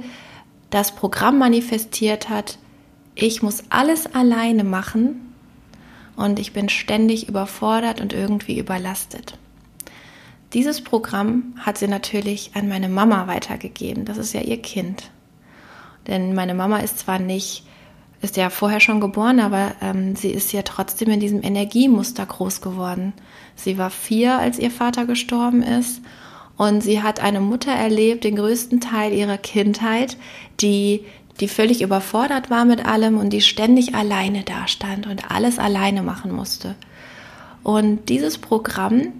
das 0.70 0.96
Programm 0.96 1.38
manifestiert 1.38 2.30
hat, 2.30 2.58
ich 3.16 3.42
muss 3.42 3.64
alles 3.70 4.14
alleine 4.14 4.64
machen 4.64 5.34
und 6.16 6.40
ich 6.40 6.54
bin 6.54 6.70
ständig 6.70 7.30
überfordert 7.30 8.02
und 8.02 8.14
irgendwie 8.14 8.60
überlastet. 8.60 9.38
Dieses 10.54 10.82
Programm 10.82 11.54
hat 11.60 11.78
sie 11.78 11.88
natürlich 11.88 12.52
an 12.56 12.68
meine 12.70 12.88
Mama 12.88 13.28
weitergegeben. 13.28 14.06
Das 14.06 14.18
ist 14.18 14.34
ja 14.34 14.42
ihr 14.42 14.62
Kind. 14.62 15.12
Denn 16.08 16.34
meine 16.34 16.54
Mama 16.54 16.78
ist 16.78 17.00
zwar 17.00 17.20
nicht, 17.20 17.64
ist 18.22 18.38
ja 18.38 18.50
vorher 18.50 18.80
schon 18.80 19.02
geboren, 19.02 19.40
aber 19.40 19.74
ähm, 19.82 20.16
sie 20.16 20.30
ist 20.30 20.52
ja 20.54 20.62
trotzdem 20.62 21.10
in 21.10 21.20
diesem 21.20 21.44
Energiemuster 21.44 22.26
groß 22.26 22.62
geworden. 22.62 23.14
Sie 23.56 23.78
war 23.78 23.90
vier, 23.90 24.38
als 24.40 24.60
ihr 24.60 24.72
Vater 24.72 25.06
gestorben 25.06 25.62
ist. 25.62 26.02
Und 26.58 26.82
sie 26.82 27.04
hat 27.04 27.20
eine 27.20 27.42
Mutter 27.42 27.72
erlebt, 27.72 28.24
den 28.24 28.38
größten 28.38 28.80
Teil 28.80 29.14
ihrer 29.14 29.38
Kindheit, 29.38 30.18
die, 30.62 31.04
die 31.40 31.50
völlig 31.50 31.82
überfordert 31.82 32.50
war 32.50 32.64
mit 32.64 32.86
allem 32.86 33.18
und 33.18 33.32
die 33.32 33.42
ständig 33.42 33.94
alleine 33.94 34.44
dastand 34.44 35.06
und 35.06 35.32
alles 35.32 35.60
alleine 35.60 36.02
machen 36.02 36.32
musste. 36.32 36.76
Und 37.62 38.10
dieses 38.10 38.38
Programm 38.38 39.14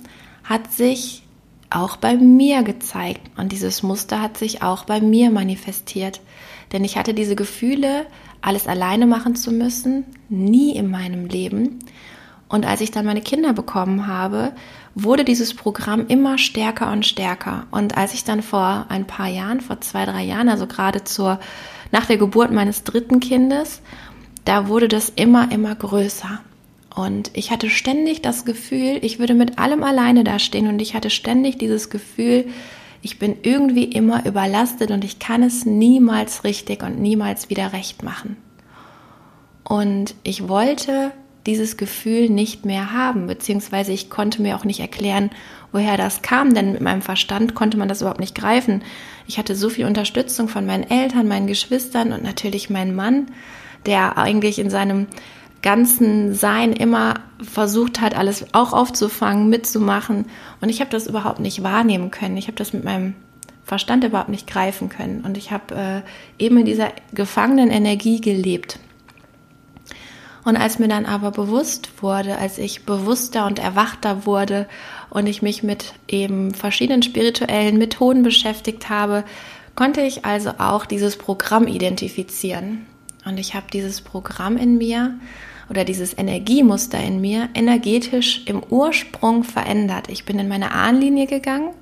hat 0.44 0.72
sich 0.72 1.24
auch 1.70 1.98
bei 1.98 2.16
mir 2.16 2.64
gezeigt 2.64 3.22
und 3.38 3.52
dieses 3.52 3.84
Muster 3.84 4.22
hat 4.22 4.38
sich 4.38 4.62
auch 4.62 4.86
bei 4.86 5.02
mir 5.02 5.30
manifestiert. 5.30 6.22
Denn 6.72 6.84
ich 6.84 6.98
hatte 6.98 7.14
diese 7.14 7.36
Gefühle, 7.36 8.06
alles 8.42 8.68
alleine 8.68 9.06
machen 9.08 9.36
zu 9.36 9.52
müssen, 9.52 10.06
nie 10.30 10.76
in 10.76 10.90
meinem 10.90 11.26
Leben. 11.26 11.80
Und 12.48 12.66
als 12.66 12.82
ich 12.82 12.92
dann 12.92 13.06
meine 13.06 13.22
Kinder 13.22 13.54
bekommen 13.54 14.08
habe, 14.08 14.54
wurde 14.94 15.26
dieses 15.26 15.54
Programm 15.54 16.06
immer 16.08 16.38
stärker 16.38 16.92
und 16.92 17.06
stärker. 17.06 17.66
Und 17.72 17.98
als 17.98 18.14
ich 18.14 18.24
dann 18.24 18.42
vor 18.42 18.86
ein 18.90 19.08
paar 19.08 19.28
Jahren, 19.28 19.62
vor 19.62 19.82
zwei, 19.82 20.06
drei 20.06 20.24
Jahren, 20.24 20.50
also 20.50 20.68
gerade 20.68 21.04
zur, 21.04 21.40
nach 21.92 22.06
der 22.06 22.18
Geburt 22.18 22.52
meines 22.52 22.84
dritten 22.84 23.20
Kindes, 23.20 23.82
da 24.46 24.68
wurde 24.68 24.88
das 24.88 25.10
immer, 25.10 25.52
immer 25.52 25.76
größer. 25.76 26.40
Und 26.96 27.32
ich 27.34 27.52
hatte 27.52 27.70
ständig 27.70 28.22
das 28.22 28.46
Gefühl, 28.46 29.00
ich 29.02 29.20
würde 29.20 29.34
mit 29.34 29.60
allem 29.60 29.84
alleine 29.84 30.24
dastehen 30.24 30.68
und 30.68 30.82
ich 30.82 30.96
hatte 30.96 31.10
ständig 31.10 31.58
dieses 31.58 31.90
Gefühl, 31.90 32.46
ich 33.06 33.20
bin 33.20 33.38
irgendwie 33.44 33.84
immer 33.84 34.26
überlastet 34.26 34.90
und 34.90 35.04
ich 35.04 35.20
kann 35.20 35.44
es 35.44 35.64
niemals 35.64 36.44
richtig 36.44 36.82
und 36.82 37.00
niemals 37.00 37.52
wieder 37.52 37.72
recht 37.72 38.02
machen. 38.02 38.36
Und 39.64 40.16
ich 40.24 40.48
wollte 40.48 41.12
dieses 41.46 41.78
Gefühl 41.78 42.32
nicht 42.32 42.66
mehr 42.66 42.94
haben, 42.94 43.28
beziehungsweise 43.28 43.92
ich 43.92 44.10
konnte 44.10 44.42
mir 44.42 44.56
auch 44.56 44.66
nicht 44.66 44.80
erklären, 44.80 45.30
woher 45.72 45.98
das 45.98 46.24
kam, 46.24 46.56
denn 46.56 46.72
mit 46.72 46.82
meinem 46.82 47.04
Verstand 47.04 47.54
konnte 47.54 47.78
man 47.78 47.90
das 47.90 48.02
überhaupt 48.02 48.20
nicht 48.20 48.34
greifen. 48.34 48.82
Ich 49.28 49.38
hatte 49.38 49.56
so 49.56 49.70
viel 49.70 49.86
Unterstützung 49.86 50.48
von 50.48 50.66
meinen 50.66 50.90
Eltern, 50.90 51.28
meinen 51.28 51.46
Geschwistern 51.46 52.12
und 52.12 52.24
natürlich 52.24 52.72
meinem 52.72 52.96
Mann, 52.96 53.28
der 53.86 54.18
eigentlich 54.18 54.58
in 54.58 54.72
seinem 54.72 55.06
ganzen 55.66 56.36
Sein 56.36 56.74
immer 56.74 57.16
versucht 57.42 58.00
hat, 58.00 58.16
alles 58.16 58.46
auch 58.54 58.72
aufzufangen, 58.72 59.50
mitzumachen. 59.50 60.28
Und 60.62 60.70
ich 60.70 60.80
habe 60.80 60.92
das 60.92 61.08
überhaupt 61.08 61.40
nicht 61.40 61.64
wahrnehmen 61.64 62.12
können. 62.12 62.38
Ich 62.38 62.46
habe 62.46 62.56
das 62.56 62.72
mit 62.72 62.84
meinem 62.84 63.16
Verstand 63.64 64.04
überhaupt 64.04 64.30
nicht 64.30 64.46
greifen 64.46 64.90
können. 64.90 65.22
Und 65.22 65.38
ich 65.38 65.52
habe 65.52 66.04
äh, 66.40 66.44
eben 66.44 66.60
in 66.60 66.66
dieser 66.66 66.90
gefangenen 67.14 67.72
Energie 67.72 68.22
gelebt. 68.22 68.80
Und 70.44 70.56
als 70.56 70.78
mir 70.78 70.88
dann 70.88 71.08
aber 71.08 71.32
bewusst 71.32 71.90
wurde, 72.04 72.38
als 72.38 72.60
ich 72.60 72.86
bewusster 72.86 73.48
und 73.48 73.58
erwachter 73.58 74.28
wurde 74.28 74.68
und 75.10 75.26
ich 75.26 75.42
mich 75.42 75.64
mit 75.64 75.96
eben 76.08 76.54
verschiedenen 76.54 77.02
spirituellen 77.02 77.80
Methoden 77.80 78.22
beschäftigt 78.22 78.90
habe, 78.90 79.24
konnte 79.74 80.02
ich 80.02 80.26
also 80.26 80.52
auch 80.60 80.86
dieses 80.86 81.18
Programm 81.18 81.66
identifizieren. 81.66 82.86
Und 83.26 83.40
ich 83.40 83.56
habe 83.56 83.66
dieses 83.74 84.02
Programm 84.02 84.58
in 84.58 84.78
mir 84.78 85.16
oder 85.70 85.84
dieses 85.84 86.18
Energiemuster 86.18 87.00
in 87.00 87.22
mir 87.22 87.50
energetisch 87.54 88.44
im 88.46 88.64
Ursprung 88.64 89.44
verändert. 89.44 90.10
Ich 90.10 90.26
bin 90.26 90.40
in 90.40 90.48
meine 90.48 90.72
Ahnenlinie 90.72 91.28
gegangen 91.28 91.74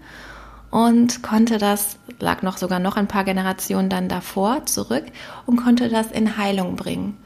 und 0.72 1.22
konnte 1.22 1.58
das, 1.58 1.98
lag 2.20 2.42
noch 2.42 2.58
sogar 2.58 2.80
noch 2.80 2.96
ein 2.96 3.08
paar 3.08 3.24
Generationen 3.24 3.90
dann 3.90 4.10
davor 4.10 4.66
zurück 4.66 5.06
und 5.46 5.58
konnte 5.58 5.90
das 5.90 6.12
in 6.12 6.38
Heilung 6.38 6.76
bringen. 6.76 7.18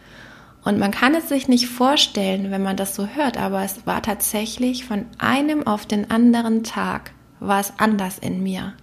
Und 0.63 0.79
man 0.79 0.91
kann 0.91 1.15
es 1.15 1.29
sich 1.29 1.47
nicht 1.47 1.67
vorstellen, 1.67 2.51
wenn 2.51 2.61
man 2.61 2.75
das 2.75 2.93
so 2.93 3.07
hört, 3.07 3.37
aber 3.37 3.63
es 3.63 3.87
war 3.87 4.01
tatsächlich 4.01 4.83
von 4.83 5.05
einem 5.17 5.65
auf 5.65 5.85
den 5.85 6.11
anderen 6.11 6.65
Tag 6.65 7.11
war 7.39 7.61
es 7.61 7.71
anders 7.77 8.17
in 8.17 8.43
mir. 8.43 8.73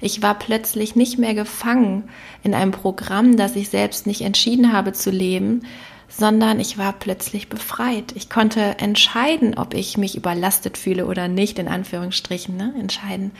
Ich 0.00 0.22
war 0.22 0.38
plötzlich 0.38 0.94
nicht 0.94 1.18
mehr 1.18 1.32
gefangen 1.32 2.04
in 2.42 2.52
einem 2.52 2.72
Programm, 2.72 3.36
das 3.38 3.56
ich 3.56 3.70
selbst 3.70 4.06
nicht 4.06 4.20
entschieden 4.20 4.74
habe 4.74 4.92
zu 4.92 5.10
leben, 5.10 5.62
sondern 6.08 6.60
ich 6.60 6.78
war 6.78 6.92
plötzlich 6.92 7.48
befreit. 7.48 8.12
Ich 8.14 8.30
konnte 8.30 8.60
entscheiden, 8.78 9.58
ob 9.58 9.74
ich 9.74 9.98
mich 9.98 10.16
überlastet 10.16 10.78
fühle 10.78 11.06
oder 11.06 11.28
nicht, 11.28 11.58
in 11.58 11.68
Anführungsstrichen, 11.68 12.56
ne? 12.56 12.74
entscheiden. 12.78 13.32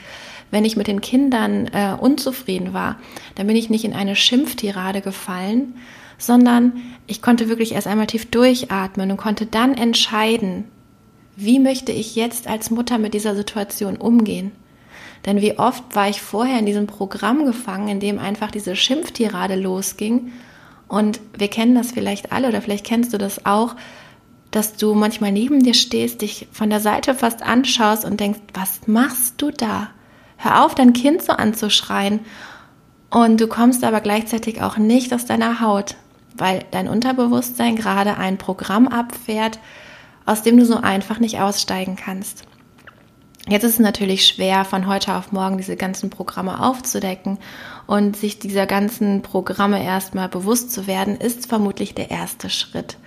Wenn 0.51 0.65
ich 0.65 0.77
mit 0.77 0.87
den 0.87 1.01
Kindern 1.01 1.67
äh, 1.67 1.95
unzufrieden 1.99 2.73
war, 2.73 2.97
dann 3.35 3.47
bin 3.47 3.55
ich 3.55 3.69
nicht 3.69 3.85
in 3.85 3.93
eine 3.93 4.15
Schimpftirade 4.15 5.01
gefallen, 5.01 5.75
sondern 6.17 6.73
ich 7.05 7.21
konnte 7.21 7.49
wirklich 7.49 7.73
erst 7.73 7.87
einmal 7.87 8.07
tief 8.07 8.29
durchatmen 8.29 9.11
und 9.11 9.17
konnte 9.17 9.45
dann 9.45 9.73
entscheiden, 9.73 10.65
wie 11.35 11.59
möchte 11.59 11.91
ich 11.91 12.15
jetzt 12.15 12.47
als 12.47 12.71
Mutter 12.71 12.97
mit 12.97 13.13
dieser 13.13 13.35
Situation 13.35 13.97
umgehen. 13.97 14.51
Denn 15.25 15.41
wie 15.41 15.59
oft 15.59 15.83
war 15.93 16.09
ich 16.09 16.21
vorher 16.21 16.59
in 16.59 16.65
diesem 16.65 16.87
Programm 16.87 17.45
gefangen, 17.45 17.89
in 17.89 17.99
dem 17.99 18.17
einfach 18.17 18.49
diese 18.49 18.75
Schimpftirade 18.75 19.55
losging 19.55 20.31
und 20.87 21.19
wir 21.37 21.49
kennen 21.49 21.75
das 21.75 21.91
vielleicht 21.91 22.31
alle 22.31 22.47
oder 22.47 22.61
vielleicht 22.61 22.85
kennst 22.85 23.13
du 23.13 23.17
das 23.17 23.45
auch, 23.45 23.75
dass 24.51 24.77
du 24.77 24.93
manchmal 24.93 25.31
neben 25.31 25.61
dir 25.61 25.73
stehst, 25.73 26.21
dich 26.21 26.47
von 26.51 26.69
der 26.69 26.79
Seite 26.79 27.13
fast 27.13 27.43
anschaust 27.43 28.05
und 28.05 28.19
denkst, 28.19 28.39
was 28.53 28.87
machst 28.87 29.41
du 29.41 29.51
da? 29.51 29.89
Hör 30.37 30.63
auf, 30.63 30.75
dein 30.75 30.93
Kind 30.93 31.21
so 31.21 31.33
anzuschreien. 31.33 32.21
Und 33.09 33.41
du 33.41 33.47
kommst 33.47 33.83
aber 33.83 34.01
gleichzeitig 34.01 34.61
auch 34.61 34.77
nicht 34.77 35.13
aus 35.13 35.25
deiner 35.25 35.59
Haut, 35.59 35.95
weil 36.35 36.63
dein 36.71 36.87
Unterbewusstsein 36.87 37.75
gerade 37.75 38.17
ein 38.17 38.37
Programm 38.37 38.87
abfährt, 38.87 39.59
aus 40.25 40.43
dem 40.43 40.57
du 40.57 40.65
so 40.65 40.77
einfach 40.77 41.19
nicht 41.19 41.39
aussteigen 41.39 41.95
kannst. 41.95 42.45
Jetzt 43.49 43.63
ist 43.63 43.73
es 43.73 43.79
natürlich 43.79 44.27
schwer, 44.27 44.65
von 44.65 44.87
heute 44.87 45.15
auf 45.15 45.31
morgen 45.31 45.57
diese 45.57 45.77
ganzen 45.77 46.09
Programme 46.09 46.61
aufzudecken 46.61 47.37
und 47.87 48.17
sich 48.17 48.37
dieser 48.37 48.67
ganzen 48.67 49.21
Programme 49.21 49.83
erstmal 49.83 50.29
bewusst 50.29 50.71
zu 50.71 50.85
werden, 50.85 51.15
ist 51.15 51.47
vermutlich 51.47 51.95
der 51.95 52.11
erste 52.11 52.49
Schritt. 52.49 52.97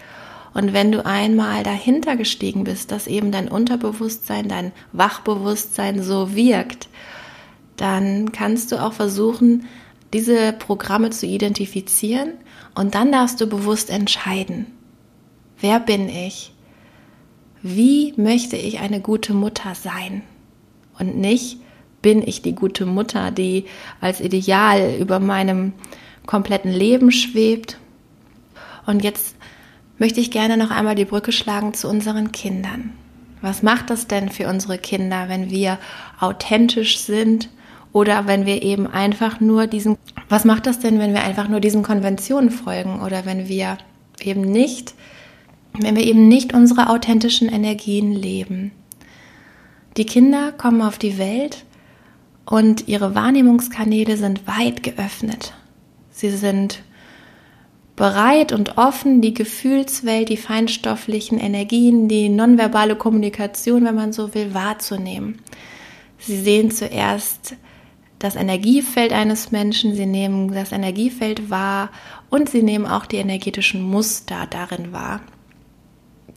Und 0.53 0.73
wenn 0.73 0.91
du 0.91 1.05
einmal 1.07 1.63
dahinter 1.63 2.17
gestiegen 2.17 2.65
bist, 2.65 2.91
dass 2.91 3.07
eben 3.07 3.31
dein 3.31 3.49
Unterbewusstsein, 3.49 4.49
dein 4.49 4.73
Wachbewusstsein 4.93 6.03
so 6.03 6.35
wirkt, 6.35 6.89
dann 7.77 8.33
kannst 8.33 8.73
du 8.73 8.83
auch 8.83 8.93
versuchen, 8.93 9.67
diese 10.13 10.53
Programme 10.53 11.11
zu 11.11 11.27
identifizieren 11.27 12.33
und 12.75 12.95
dann 12.95 13.13
darfst 13.13 13.41
du 13.41 13.47
bewusst 13.47 13.91
entscheiden, 13.91 14.67
wer 15.61 15.79
bin 15.79 16.09
ich? 16.09 16.53
Wie 17.63 18.15
möchte 18.17 18.57
ich 18.57 18.81
eine 18.81 19.01
gute 19.01 19.35
Mutter 19.35 19.75
sein? 19.75 20.23
Und 20.99 21.17
nicht, 21.17 21.59
bin 22.03 22.27
ich 22.27 22.43
die 22.43 22.55
gute 22.55 22.87
Mutter, 22.87 23.31
die 23.31 23.65
als 24.01 24.21
Ideal 24.21 24.97
über 24.99 25.19
meinem 25.19 25.73
kompletten 26.27 26.73
Leben 26.73 27.13
schwebt. 27.13 27.79
Und 28.87 29.05
jetzt 29.05 29.37
möchte 29.99 30.21
ich 30.21 30.31
gerne 30.31 30.57
noch 30.57 30.71
einmal 30.71 30.95
die 30.95 31.05
Brücke 31.05 31.33
schlagen 31.33 31.75
zu 31.75 31.89
unseren 31.89 32.33
Kindern. 32.33 32.93
Was 33.43 33.63
macht 33.63 33.91
das 33.91 34.07
denn 34.07 34.29
für 34.29 34.49
unsere 34.49 34.79
Kinder, 34.79 35.29
wenn 35.29 35.51
wir 35.51 35.79
authentisch 36.19 36.99
sind 36.99 37.49
oder 37.93 38.27
wenn 38.27 38.47
wir 38.47 38.63
eben 38.63 38.87
einfach 38.87 39.41
nur 39.41 39.67
diesen, 39.67 39.97
was 40.29 40.45
macht 40.45 40.67
das 40.67 40.79
denn, 40.79 40.99
wenn 40.99 41.15
wir 41.15 41.23
einfach 41.23 41.49
nur 41.49 41.61
diesen 41.61 41.83
Konventionen 41.83 42.51
folgen 42.51 43.01
oder 43.01 43.25
wenn 43.25 43.49
wir 43.49 43.79
eben 44.23 44.43
nicht, 44.43 44.95
wenn 45.79 45.97
wir 45.97 46.05
eben 46.05 46.29
nicht 46.29 46.53
unsere 46.53 46.91
authentischen 46.91 47.49
Energien 47.49 48.13
leben? 48.13 48.73
Die 49.97 50.07
Kinder 50.07 50.53
kommen 50.53 50.83
auf 50.83 50.99
die 50.99 51.19
Welt 51.19 51.65
und 52.51 52.89
ihre 52.89 53.15
Wahrnehmungskanäle 53.15 54.17
sind 54.17 54.47
weit 54.49 54.83
geöffnet. 54.83 55.55
Sie 56.11 56.31
sind 56.31 56.83
bereit 57.95 58.53
und 58.53 58.77
offen, 58.77 59.23
die 59.23 59.35
Gefühlswelt, 59.35 60.29
die 60.29 60.37
feinstofflichen 60.37 61.39
Energien, 61.39 62.09
die 62.09 62.29
nonverbale 62.29 62.97
Kommunikation, 62.97 63.85
wenn 63.85 63.95
man 63.95 64.13
so 64.13 64.35
will, 64.35 64.53
wahrzunehmen. 64.53 65.41
Sie 66.19 66.39
sehen 66.41 66.73
zuerst 66.73 67.55
das 68.19 68.35
Energiefeld 68.35 69.13
eines 69.13 69.53
Menschen, 69.53 69.95
sie 69.95 70.07
nehmen 70.07 70.53
das 70.53 70.73
Energiefeld 70.73 71.51
wahr 71.51 71.91
und 72.31 72.51
sie 72.51 72.65
nehmen 72.65 72.85
auch 72.85 73.07
die 73.07 73.19
energetischen 73.19 73.81
Muster 73.81 74.49
darin 74.51 74.93
wahr. 74.93 75.21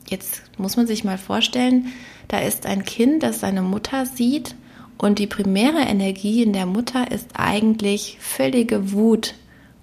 Jetzt 0.08 0.44
muss 0.58 0.76
man 0.76 0.86
sich 0.86 1.02
mal 1.02 1.18
vorstellen, 1.18 1.88
da 2.28 2.38
ist 2.38 2.66
ein 2.66 2.84
Kind, 2.84 3.24
das 3.24 3.40
seine 3.40 3.62
Mutter 3.62 4.06
sieht 4.06 4.54
und 4.98 5.18
die 5.18 5.26
primäre 5.26 5.80
Energie 5.80 6.42
in 6.42 6.52
der 6.52 6.66
Mutter 6.66 7.10
ist 7.10 7.30
eigentlich 7.34 8.18
völlige 8.20 8.92
Wut 8.92 9.34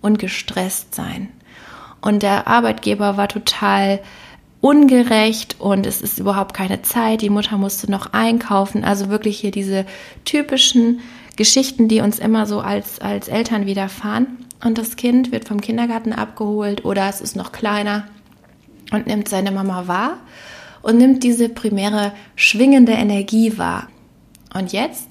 und 0.01 0.20
gestresst 0.20 0.96
sein. 0.96 1.30
Und 2.01 2.24
der 2.24 2.48
Arbeitgeber 2.48 3.18
war 3.18 3.27
total 3.27 4.00
ungerecht 4.62 5.58
und 5.60 5.86
es 5.86 6.01
ist 6.01 6.20
überhaupt 6.20 6.53
keine 6.53 6.82
Zeit. 6.82 7.22
Die 7.22 7.30
Mutter 7.30 7.58
musste 7.58 7.89
noch 7.89 8.13
einkaufen. 8.13 8.84
Also 8.84 9.10
wirklich 9.10 9.39
hier 9.39 9.51
diese 9.51 9.86
typischen 10.25 11.00
Geschichten, 11.36 11.88
die 11.88 12.01
uns 12.01 12.20
immer 12.20 12.46
so 12.46 12.60
als, 12.60 13.00
als 13.00 13.27
Eltern 13.27 13.65
widerfahren. 13.65 14.27
Und 14.63 14.77
das 14.77 14.96
Kind 14.96 15.32
wird 15.32 15.48
vom 15.48 15.62
Kindergarten 15.62 16.13
abgeholt 16.13 16.86
oder 16.86 17.10
es 17.10 17.22
ist 17.22 17.36
noch 17.36 17.51
kleiner 17.51 18.08
und 18.91 19.08
nimmt 19.08 19.27
seine 19.27 19.51
Mama 19.51 19.88
wahr 19.88 20.18
und 20.84 20.98
nimmt 20.98 21.24
diese 21.24 21.50
primäre 21.50 22.12
schwingende 22.36 22.91
Energie 22.91 23.58
wahr. 23.58 23.88
Und 24.53 24.74
jetzt 24.74 25.10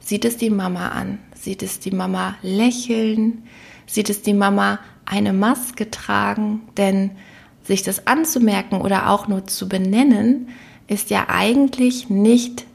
sieht 0.00 0.24
es 0.24 0.36
die 0.36 0.50
Mama 0.50 0.88
an, 0.88 1.18
sieht 1.34 1.62
es 1.62 1.80
die 1.80 1.90
Mama 1.90 2.36
lächeln, 2.42 3.44
sieht 3.86 4.10
es 4.10 4.22
die 4.22 4.34
Mama 4.34 4.78
eine 5.04 5.32
Maske 5.32 5.90
tragen, 5.90 6.62
denn 6.76 7.10
sich 7.62 7.82
das 7.82 8.06
anzumerken 8.06 8.80
oder 8.80 9.10
auch 9.10 9.28
nur 9.28 9.46
zu 9.46 9.68
benennen, 9.68 10.48
ist 10.86 11.10
ja 11.10 11.26
eigentlich 11.28 12.10
nicht 12.10 12.66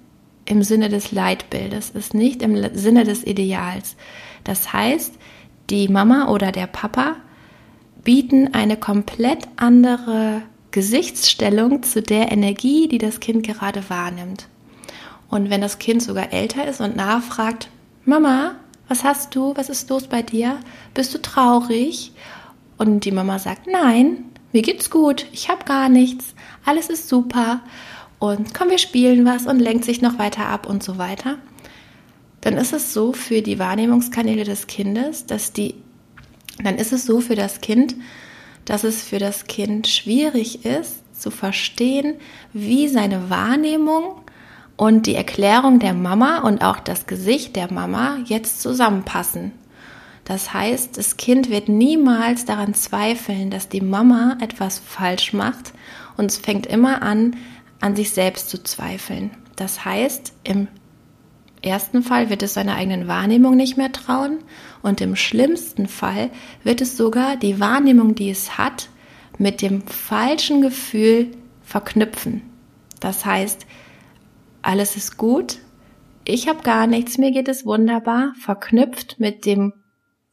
im 0.45 0.63
Sinne 0.63 0.89
des 0.89 1.11
Leitbildes, 1.11 1.91
ist 1.91 2.13
nicht 2.13 2.41
im 2.41 2.75
Sinne 2.75 3.03
des 3.03 3.23
Ideals. 3.23 3.95
Das 4.43 4.73
heißt, 4.73 5.13
die 5.69 5.87
Mama 5.87 6.29
oder 6.29 6.51
der 6.51 6.65
Papa 6.65 7.17
bieten 8.03 8.53
eine 8.53 8.77
komplett 8.77 9.47
andere 9.57 10.41
Gesichtsstellung 10.71 11.83
zu 11.83 12.01
der 12.01 12.31
Energie, 12.31 12.87
die 12.87 12.97
das 12.97 13.19
Kind 13.19 13.45
gerade 13.45 13.87
wahrnimmt. 13.89 14.47
Und 15.29 15.49
wenn 15.49 15.61
das 15.61 15.79
Kind 15.79 16.01
sogar 16.01 16.33
älter 16.33 16.67
ist 16.67 16.81
und 16.81 16.95
nachfragt, 16.95 17.69
Mama, 18.03 18.55
was 18.87 19.03
hast 19.03 19.35
du? 19.35 19.55
Was 19.55 19.69
ist 19.69 19.89
los 19.89 20.07
bei 20.07 20.23
dir? 20.23 20.57
Bist 20.93 21.13
du 21.13 21.21
traurig? 21.21 22.11
Und 22.77 23.05
die 23.05 23.11
Mama 23.11 23.39
sagt, 23.39 23.67
nein, 23.67 24.25
mir 24.51 24.61
geht's 24.61 24.89
gut, 24.89 25.25
ich 25.31 25.49
habe 25.49 25.65
gar 25.65 25.89
nichts, 25.89 26.33
alles 26.65 26.89
ist 26.89 27.07
super 27.07 27.61
und 28.17 28.53
komm, 28.53 28.69
wir 28.69 28.77
spielen 28.77 29.25
was 29.25 29.45
und 29.45 29.59
lenkt 29.59 29.85
sich 29.85 30.01
noch 30.01 30.17
weiter 30.17 30.47
ab 30.47 30.67
und 30.67 30.83
so 30.83 30.97
weiter, 30.97 31.37
dann 32.41 32.57
ist 32.57 32.73
es 32.73 32.93
so 32.93 33.13
für 33.13 33.41
die 33.41 33.59
Wahrnehmungskanäle 33.59 34.43
des 34.43 34.67
Kindes, 34.67 35.25
dass 35.25 35.53
die, 35.53 35.75
dann 36.63 36.77
ist 36.77 36.93
es 36.93 37.05
so 37.05 37.21
für 37.21 37.35
das 37.35 37.61
Kind, 37.61 37.95
dass 38.65 38.83
es 38.83 39.03
für 39.03 39.19
das 39.19 39.45
Kind 39.45 39.87
schwierig 39.87 40.65
ist 40.65 41.03
zu 41.13 41.31
verstehen, 41.31 42.15
wie 42.53 42.87
seine 42.87 43.29
Wahrnehmung 43.29 44.18
und 44.79 45.07
die 45.07 45.15
Erklärung 45.15 45.79
der 45.79 45.93
Mama 45.93 46.39
und 46.39 46.63
auch 46.63 46.79
das 46.79 47.05
Gesicht 47.05 47.57
der 47.57 47.69
Mama 47.69 48.19
jetzt 48.23 48.61
zusammenpassen. 48.61 49.51
Das 50.23 50.53
heißt, 50.53 50.97
das 50.97 51.17
Kind 51.17 51.49
wird 51.49 51.67
niemals 51.67 52.45
daran 52.45 52.73
zweifeln, 52.73 53.49
dass 53.49 53.67
die 53.67 53.81
Mama 53.81 54.37
etwas 54.39 54.79
falsch 54.79 55.33
macht 55.33 55.73
und 56.15 56.27
es 56.27 56.37
fängt 56.37 56.65
immer 56.65 57.01
an, 57.01 57.35
an 57.81 57.97
sich 57.97 58.11
selbst 58.11 58.49
zu 58.49 58.63
zweifeln. 58.63 59.31
Das 59.57 59.83
heißt, 59.83 60.31
im 60.45 60.69
ersten 61.61 62.01
Fall 62.01 62.29
wird 62.29 62.41
es 62.41 62.53
seiner 62.53 62.75
eigenen 62.75 63.09
Wahrnehmung 63.09 63.57
nicht 63.57 63.75
mehr 63.75 63.91
trauen 63.91 64.37
und 64.81 65.01
im 65.01 65.17
schlimmsten 65.17 65.89
Fall 65.89 66.29
wird 66.63 66.79
es 66.79 66.95
sogar 66.95 67.35
die 67.35 67.59
Wahrnehmung, 67.59 68.15
die 68.15 68.29
es 68.29 68.57
hat, 68.57 68.87
mit 69.37 69.61
dem 69.61 69.81
falschen 69.81 70.61
Gefühl 70.61 71.31
verknüpfen. 71.63 72.43
Das 73.01 73.25
heißt, 73.25 73.65
alles 74.61 74.95
ist 74.95 75.17
gut, 75.17 75.59
ich 76.25 76.47
habe 76.47 76.61
gar 76.61 76.85
nichts, 76.85 77.17
mir 77.17 77.31
geht 77.31 77.47
es 77.47 77.65
wunderbar, 77.65 78.33
verknüpft 78.39 79.19
mit 79.19 79.45
dem 79.45 79.73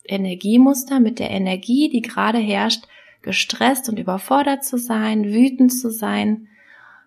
Energiemuster, 0.04 1.00
mit 1.00 1.18
der 1.18 1.30
Energie, 1.30 1.88
die 1.88 2.02
gerade 2.02 2.38
herrscht, 2.38 2.84
gestresst 3.22 3.88
und 3.88 3.98
überfordert 3.98 4.64
zu 4.64 4.78
sein, 4.78 5.24
wütend 5.24 5.72
zu 5.72 5.90
sein, 5.90 6.48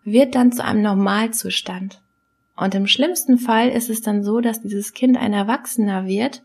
wird 0.03 0.35
dann 0.35 0.51
zu 0.51 0.63
einem 0.63 0.81
Normalzustand. 0.81 2.01
Und 2.55 2.75
im 2.75 2.87
schlimmsten 2.87 3.37
Fall 3.37 3.69
ist 3.69 3.89
es 3.89 4.01
dann 4.01 4.23
so, 4.23 4.41
dass 4.41 4.61
dieses 4.61 4.93
Kind 4.93 5.17
ein 5.17 5.33
Erwachsener 5.33 6.07
wird, 6.07 6.41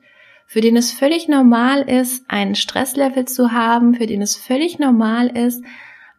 für 0.46 0.60
den 0.60 0.76
es 0.76 0.92
völlig 0.92 1.28
normal 1.28 1.82
ist, 1.82 2.24
ein 2.28 2.54
Stresslevel 2.54 3.24
zu 3.24 3.52
haben, 3.52 3.94
für 3.94 4.06
den 4.06 4.22
es 4.22 4.37
völlig 4.37 4.78
normal 4.78 5.28
ist, 5.28 5.64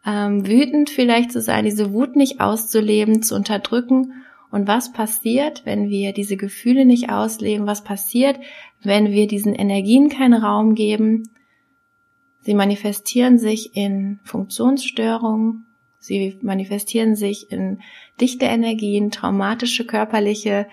ähm, 0.04 0.46
wütend 0.46 0.90
vielleicht 0.90 1.32
zu 1.32 1.40
sein, 1.40 1.64
diese 1.64 1.92
Wut 1.92 2.16
nicht 2.16 2.40
auszuleben, 2.40 3.22
zu 3.22 3.34
unterdrücken. 3.34 4.12
Und 4.50 4.68
was 4.68 4.92
passiert, 4.92 5.64
wenn 5.64 5.88
wir 5.88 6.12
diese 6.12 6.36
Gefühle 6.36 6.84
nicht 6.84 7.10
ausleben? 7.10 7.66
Was 7.66 7.84
passiert, 7.84 8.38
wenn 8.82 9.10
wir 9.10 9.26
diesen 9.26 9.54
Energien 9.54 10.08
keinen 10.08 10.34
Raum 10.34 10.74
geben? 10.74 11.28
Sie 12.40 12.54
manifestieren 12.54 13.38
sich 13.38 13.76
in 13.76 14.20
Funktionsstörungen, 14.24 15.66
Sie 15.98 16.38
manifestieren 16.42 17.16
sich 17.16 17.50
in 17.50 17.80
dichte 18.20 18.44
Energien, 18.44 19.10
traumatische 19.10 19.84
körperliche 19.84 20.68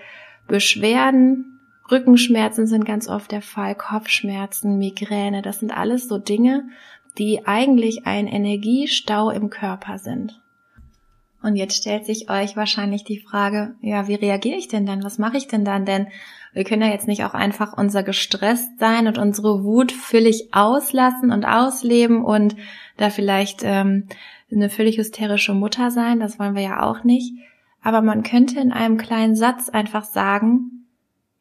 Beschwerden, 0.47 1.53
Rückenschmerzen 1.89 2.67
sind 2.67 2.85
ganz 2.85 3.09
oft 3.09 3.31
der 3.31 3.41
Fall, 3.41 3.75
Kopfschmerzen, 3.75 4.77
Migräne, 4.77 5.41
das 5.41 5.59
sind 5.59 5.75
alles 5.75 6.07
so 6.07 6.17
Dinge, 6.17 6.69
die 7.17 7.45
eigentlich 7.45 8.05
ein 8.05 8.27
Energiestau 8.27 9.31
im 9.31 9.49
Körper 9.49 9.97
sind. 9.97 10.41
Und 11.43 11.57
jetzt 11.57 11.75
stellt 11.75 12.05
sich 12.05 12.29
euch 12.29 12.55
wahrscheinlich 12.55 13.03
die 13.03 13.19
Frage, 13.19 13.75
ja, 13.81 14.07
wie 14.07 14.15
reagiere 14.15 14.57
ich 14.57 14.69
denn 14.69 14.85
dann? 14.85 15.03
Was 15.03 15.19
mache 15.19 15.37
ich 15.37 15.47
denn 15.47 15.65
dann? 15.65 15.85
Denn 15.85 16.07
wir 16.53 16.63
können 16.63 16.83
ja 16.83 16.87
jetzt 16.87 17.07
nicht 17.07 17.25
auch 17.25 17.33
einfach 17.33 17.77
unser 17.77 18.01
gestresst 18.01 18.79
sein 18.79 19.07
und 19.07 19.17
unsere 19.17 19.63
Wut 19.63 19.91
völlig 19.91 20.53
auslassen 20.53 21.31
und 21.31 21.45
ausleben 21.45 22.23
und 22.23 22.55
da 22.95 23.09
vielleicht 23.09 23.61
ähm, 23.63 24.07
eine 24.51 24.69
völlig 24.69 24.97
hysterische 24.97 25.53
Mutter 25.53 25.91
sein, 25.91 26.19
das 26.19 26.39
wollen 26.39 26.55
wir 26.55 26.61
ja 26.61 26.83
auch 26.83 27.03
nicht. 27.03 27.33
Aber 27.81 28.01
man 28.01 28.23
könnte 28.23 28.59
in 28.59 28.71
einem 28.71 28.97
kleinen 28.97 29.35
Satz 29.35 29.67
einfach 29.67 30.05
sagen, 30.05 30.85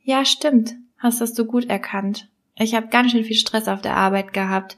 ja 0.02 0.24
stimmt, 0.24 0.74
hast 0.98 1.20
das 1.20 1.34
du 1.34 1.44
gut 1.44 1.66
erkannt. 1.66 2.28
Ich 2.56 2.74
habe 2.74 2.88
ganz 2.88 3.12
schön 3.12 3.24
viel 3.24 3.36
Stress 3.36 3.68
auf 3.68 3.82
der 3.82 3.96
Arbeit 3.96 4.32
gehabt. 4.32 4.76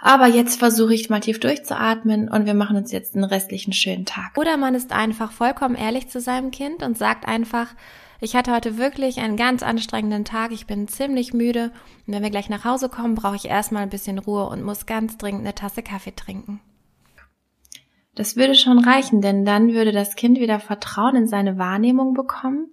Aber 0.00 0.26
jetzt 0.26 0.58
versuche 0.58 0.94
ich 0.94 1.10
mal 1.10 1.20
tief 1.20 1.40
durchzuatmen 1.40 2.28
und 2.28 2.46
wir 2.46 2.54
machen 2.54 2.76
uns 2.76 2.92
jetzt 2.92 3.14
einen 3.14 3.24
restlichen 3.24 3.72
schönen 3.72 4.06
Tag. 4.06 4.36
Oder 4.36 4.56
man 4.56 4.74
ist 4.74 4.92
einfach 4.92 5.32
vollkommen 5.32 5.74
ehrlich 5.74 6.08
zu 6.08 6.20
seinem 6.20 6.50
Kind 6.50 6.82
und 6.82 6.96
sagt 6.96 7.26
einfach, 7.26 7.74
ich 8.20 8.34
hatte 8.34 8.52
heute 8.52 8.78
wirklich 8.78 9.20
einen 9.20 9.36
ganz 9.36 9.62
anstrengenden 9.62 10.24
Tag, 10.24 10.52
ich 10.52 10.66
bin 10.66 10.88
ziemlich 10.88 11.32
müde 11.32 11.72
und 12.06 12.14
wenn 12.14 12.22
wir 12.22 12.30
gleich 12.30 12.48
nach 12.48 12.64
Hause 12.64 12.88
kommen, 12.88 13.14
brauche 13.14 13.36
ich 13.36 13.46
erstmal 13.46 13.82
ein 13.82 13.90
bisschen 13.90 14.18
Ruhe 14.18 14.48
und 14.48 14.62
muss 14.62 14.86
ganz 14.86 15.18
dringend 15.18 15.42
eine 15.42 15.54
Tasse 15.54 15.82
Kaffee 15.82 16.14
trinken. 16.14 16.60
Das 18.14 18.34
würde 18.34 18.56
schon 18.56 18.80
reichen, 18.80 19.20
denn 19.20 19.44
dann 19.44 19.72
würde 19.72 19.92
das 19.92 20.16
Kind 20.16 20.40
wieder 20.40 20.58
Vertrauen 20.58 21.14
in 21.14 21.28
seine 21.28 21.58
Wahrnehmung 21.58 22.14
bekommen 22.14 22.70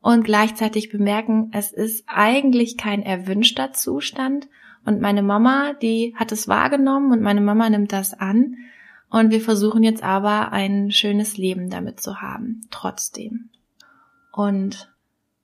und 0.00 0.24
gleichzeitig 0.24 0.90
bemerken, 0.90 1.50
es 1.52 1.72
ist 1.72 2.04
eigentlich 2.06 2.78
kein 2.78 3.02
erwünschter 3.02 3.74
Zustand 3.74 4.48
und 4.84 5.00
meine 5.00 5.22
Mama, 5.22 5.74
die 5.74 6.14
hat 6.16 6.32
es 6.32 6.48
wahrgenommen 6.48 7.12
und 7.12 7.22
meine 7.22 7.40
Mama 7.40 7.68
nimmt 7.68 7.92
das 7.92 8.14
an 8.14 8.56
und 9.10 9.30
wir 9.30 9.40
versuchen 9.40 9.82
jetzt 9.82 10.02
aber 10.02 10.52
ein 10.52 10.90
schönes 10.90 11.36
Leben 11.36 11.68
damit 11.68 12.00
zu 12.00 12.20
haben, 12.20 12.62
trotzdem. 12.70 13.50
Und 14.32 14.90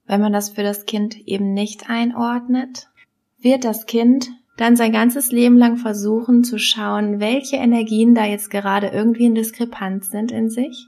wenn 0.07 0.21
man 0.21 0.33
das 0.33 0.51
für 0.51 0.63
das 0.63 0.87
Kind 0.87 1.17
eben 1.27 1.53
nicht 1.53 1.91
einordnet, 1.91 2.89
wird 3.41 3.65
das 3.65 3.87
Kind 3.87 4.31
dann 4.57 4.77
sein 4.77 4.93
ganzes 4.93 5.33
Leben 5.33 5.59
lang 5.59 5.77
versuchen 5.77 6.45
zu 6.45 6.59
schauen, 6.59 7.21
welche 7.21 7.57
Energien 7.57 8.15
da 8.15 8.25
jetzt 8.25 8.51
gerade 8.51 8.89
irgendwie 8.89 9.27
in 9.27 9.35
Diskrepanz 9.35 10.11
sind 10.11 10.33
in 10.33 10.49
sich. 10.49 10.87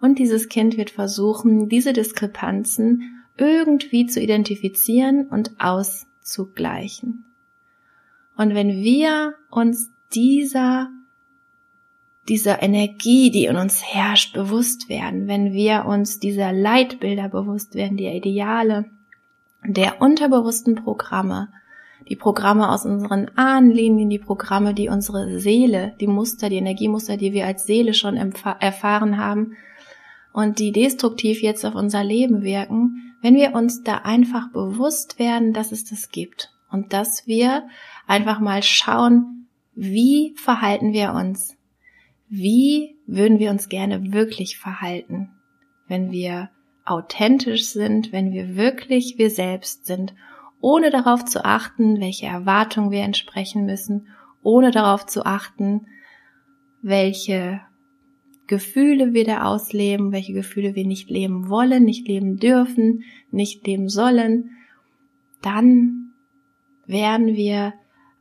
Und 0.00 0.18
dieses 0.18 0.48
Kind 0.48 0.76
wird 0.76 0.90
versuchen, 0.90 1.68
diese 1.68 1.92
Diskrepanzen 1.92 3.24
irgendwie 3.36 4.06
zu 4.06 4.20
identifizieren 4.20 5.28
und 5.28 5.52
auszugleichen. 5.60 7.25
Und 8.36 8.54
wenn 8.54 8.82
wir 8.82 9.34
uns 9.50 9.90
dieser, 10.14 10.90
dieser 12.28 12.62
Energie, 12.62 13.30
die 13.30 13.46
in 13.46 13.56
uns 13.56 13.82
herrscht, 13.82 14.34
bewusst 14.34 14.88
werden, 14.88 15.26
wenn 15.26 15.52
wir 15.52 15.86
uns 15.86 16.20
dieser 16.20 16.52
Leitbilder 16.52 17.28
bewusst 17.28 17.74
werden, 17.74 17.96
der 17.96 18.14
Ideale, 18.14 18.90
der 19.64 20.02
unterbewussten 20.02 20.74
Programme, 20.74 21.48
die 22.08 22.16
Programme 22.16 22.70
aus 22.70 22.84
unseren 22.84 23.30
Ahnenlinien, 23.36 24.10
die 24.10 24.18
Programme, 24.18 24.74
die 24.74 24.88
unsere 24.88 25.40
Seele, 25.40 25.94
die 25.98 26.06
Muster, 26.06 26.50
die 26.50 26.56
Energiemuster, 26.56 27.16
die 27.16 27.32
wir 27.32 27.46
als 27.46 27.64
Seele 27.64 27.94
schon 27.94 28.16
erfahren 28.16 29.16
haben 29.16 29.56
und 30.32 30.58
die 30.58 30.72
destruktiv 30.72 31.42
jetzt 31.42 31.64
auf 31.64 31.74
unser 31.74 32.04
Leben 32.04 32.42
wirken, 32.42 33.14
wenn 33.22 33.34
wir 33.34 33.54
uns 33.54 33.82
da 33.82 33.96
einfach 33.96 34.50
bewusst 34.52 35.18
werden, 35.18 35.52
dass 35.52 35.72
es 35.72 35.84
das 35.84 36.10
gibt 36.10 36.52
und 36.76 36.92
dass 36.92 37.26
wir 37.26 37.68
einfach 38.06 38.38
mal 38.38 38.62
schauen, 38.62 39.48
wie 39.74 40.34
verhalten 40.36 40.92
wir 40.92 41.12
uns? 41.12 41.56
Wie 42.28 42.96
würden 43.06 43.38
wir 43.38 43.50
uns 43.50 43.68
gerne 43.68 44.12
wirklich 44.12 44.58
verhalten, 44.58 45.30
wenn 45.88 46.10
wir 46.10 46.50
authentisch 46.84 47.66
sind, 47.66 48.12
wenn 48.12 48.32
wir 48.32 48.56
wirklich 48.56 49.18
wir 49.18 49.30
selbst 49.30 49.86
sind 49.86 50.14
ohne 50.60 50.90
darauf 50.90 51.24
zu 51.24 51.44
achten, 51.44 52.00
welche 52.00 52.26
Erwartungen 52.26 52.90
wir 52.90 53.02
entsprechen 53.02 53.66
müssen, 53.66 54.08
ohne 54.42 54.70
darauf 54.70 55.06
zu 55.06 55.24
achten, 55.26 55.86
welche 56.82 57.60
Gefühle 58.46 59.12
wir 59.12 59.24
da 59.24 59.44
ausleben, 59.44 60.12
welche 60.12 60.32
Gefühle 60.32 60.74
wir 60.74 60.86
nicht 60.86 61.10
leben 61.10 61.48
wollen, 61.48 61.84
nicht 61.84 62.06
leben 62.06 62.38
dürfen, 62.38 63.02
nicht 63.30 63.66
leben 63.66 63.88
sollen, 63.88 64.50
dann 65.42 66.05
werden 66.86 67.34
wir 67.34 67.74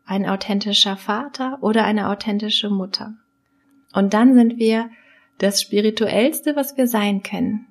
ein 0.05 0.25
authentischer 0.27 0.97
Vater 0.97 1.59
oder 1.61 1.83
eine 1.83 2.09
authentische 2.09 2.69
Mutter. 2.69 3.15
Und 3.93 4.13
dann 4.13 4.33
sind 4.33 4.57
wir 4.57 4.89
das 5.37 5.61
Spirituellste, 5.61 6.55
was 6.55 6.77
wir 6.77 6.87
sein 6.87 7.23
können. 7.23 7.67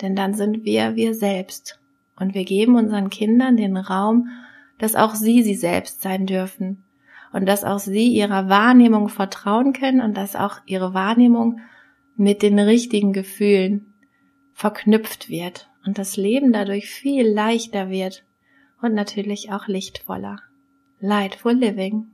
Denn 0.00 0.16
dann 0.16 0.34
sind 0.34 0.64
wir 0.64 0.96
wir 0.96 1.14
selbst. 1.14 1.80
Und 2.18 2.34
wir 2.34 2.44
geben 2.44 2.76
unseren 2.76 3.10
Kindern 3.10 3.56
den 3.56 3.76
Raum, 3.76 4.28
dass 4.78 4.94
auch 4.94 5.14
sie 5.14 5.42
sie 5.42 5.54
selbst 5.54 6.02
sein 6.02 6.26
dürfen 6.26 6.84
und 7.32 7.46
dass 7.46 7.64
auch 7.64 7.78
sie 7.78 8.08
ihrer 8.08 8.48
Wahrnehmung 8.48 9.08
vertrauen 9.08 9.72
können 9.72 10.00
und 10.00 10.16
dass 10.16 10.36
auch 10.36 10.58
ihre 10.66 10.94
Wahrnehmung 10.94 11.60
mit 12.16 12.42
den 12.42 12.58
richtigen 12.58 13.12
Gefühlen 13.12 13.94
verknüpft 14.52 15.28
wird 15.28 15.68
und 15.84 15.98
das 15.98 16.16
Leben 16.16 16.52
dadurch 16.52 16.88
viel 16.88 17.26
leichter 17.26 17.90
wird 17.90 18.24
und 18.86 18.94
natürlich 18.94 19.52
auch 19.52 19.66
lichtvoller. 19.66 20.40
Lightful 21.00 21.52
Living. 21.52 22.06